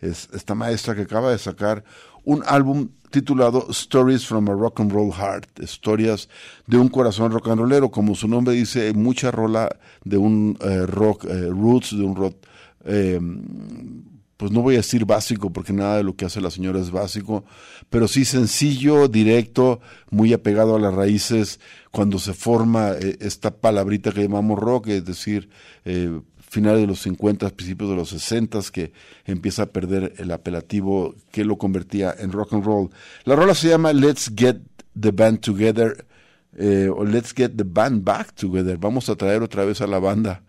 es 0.00 0.28
esta 0.32 0.54
maestra 0.54 0.94
que 0.94 1.02
acaba 1.02 1.30
de 1.30 1.38
sacar 1.38 1.84
un 2.24 2.42
álbum 2.46 2.88
titulado 3.10 3.66
Stories 3.70 4.26
from 4.26 4.48
a 4.48 4.54
Rock 4.54 4.80
and 4.80 4.90
Roll 4.90 5.12
Heart, 5.12 5.60
historias 5.60 6.28
de 6.66 6.78
un 6.78 6.88
corazón 6.88 7.30
rock 7.30 7.48
and 7.48 7.60
rollero, 7.60 7.90
como 7.90 8.14
su 8.14 8.26
nombre 8.26 8.54
dice, 8.54 8.92
mucha 8.94 9.30
rola 9.30 9.68
de 10.04 10.16
un 10.16 10.56
eh, 10.60 10.86
rock 10.86 11.26
eh, 11.26 11.48
roots, 11.48 11.96
de 11.96 12.02
un 12.02 12.16
rock 12.16 12.36
eh, 12.84 13.20
pues 14.42 14.50
no 14.50 14.60
voy 14.60 14.74
a 14.74 14.78
decir 14.78 15.04
básico 15.04 15.52
porque 15.52 15.72
nada 15.72 15.98
de 15.98 16.02
lo 16.02 16.16
que 16.16 16.24
hace 16.24 16.40
la 16.40 16.50
señora 16.50 16.80
es 16.80 16.90
básico, 16.90 17.44
pero 17.90 18.08
sí 18.08 18.24
sencillo, 18.24 19.06
directo, 19.06 19.80
muy 20.10 20.32
apegado 20.32 20.74
a 20.74 20.80
las 20.80 20.92
raíces 20.92 21.60
cuando 21.92 22.18
se 22.18 22.32
forma 22.32 22.90
eh, 22.90 23.18
esta 23.20 23.52
palabrita 23.52 24.10
que 24.10 24.22
llamamos 24.22 24.58
rock, 24.58 24.88
es 24.88 25.04
decir, 25.04 25.48
eh, 25.84 26.20
finales 26.40 26.80
de 26.80 26.88
los 26.88 26.98
50, 27.02 27.50
principios 27.50 27.90
de 27.90 27.94
los 27.94 28.08
60, 28.08 28.58
que 28.72 28.92
empieza 29.26 29.62
a 29.62 29.66
perder 29.66 30.12
el 30.18 30.32
apelativo 30.32 31.14
que 31.30 31.44
lo 31.44 31.56
convertía 31.56 32.12
en 32.18 32.32
rock 32.32 32.54
and 32.54 32.64
roll. 32.64 32.90
La 33.22 33.36
rola 33.36 33.54
se 33.54 33.68
llama 33.68 33.92
Let's 33.92 34.32
Get 34.34 34.56
the 35.00 35.12
Band 35.12 35.38
Together 35.38 36.04
eh, 36.58 36.90
o 36.92 37.04
Let's 37.04 37.32
Get 37.32 37.52
the 37.56 37.62
Band 37.62 38.02
Back 38.02 38.34
Together. 38.34 38.76
Vamos 38.76 39.08
a 39.08 39.14
traer 39.14 39.40
otra 39.40 39.64
vez 39.64 39.80
a 39.80 39.86
la 39.86 40.00
banda. 40.00 40.42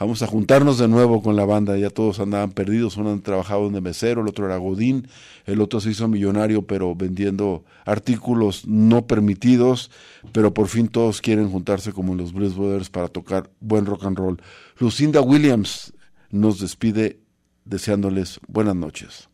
Vamos 0.00 0.22
a 0.22 0.26
juntarnos 0.26 0.78
de 0.78 0.88
nuevo 0.88 1.22
con 1.22 1.36
la 1.36 1.44
banda. 1.44 1.76
Ya 1.76 1.90
todos 1.90 2.20
andaban 2.20 2.52
perdidos. 2.52 2.96
Uno 2.96 3.10
han 3.10 3.20
trabajado 3.20 3.68
de 3.68 3.82
mesero, 3.82 4.22
el 4.22 4.28
otro 4.28 4.46
era 4.46 4.56
Godín, 4.56 5.06
el 5.44 5.60
otro 5.60 5.78
se 5.78 5.90
hizo 5.90 6.08
millonario, 6.08 6.62
pero 6.62 6.94
vendiendo 6.94 7.66
artículos 7.84 8.66
no 8.66 9.06
permitidos. 9.06 9.90
Pero 10.32 10.54
por 10.54 10.68
fin 10.68 10.88
todos 10.88 11.20
quieren 11.20 11.50
juntarse 11.50 11.92
como 11.92 12.14
los 12.14 12.32
Blues 12.32 12.56
Brothers 12.56 12.88
para 12.88 13.08
tocar 13.08 13.50
buen 13.60 13.84
rock 13.84 14.06
and 14.06 14.16
roll. 14.16 14.42
Lucinda 14.78 15.20
Williams 15.20 15.92
nos 16.30 16.60
despide 16.60 17.20
deseándoles 17.66 18.40
buenas 18.48 18.76
noches. 18.76 19.28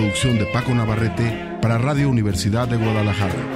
Producción 0.00 0.38
de 0.38 0.46
Paco 0.46 0.74
Navarrete 0.74 1.58
para 1.60 1.76
Radio 1.76 2.08
Universidad 2.08 2.66
de 2.66 2.78
Guadalajara. 2.78 3.49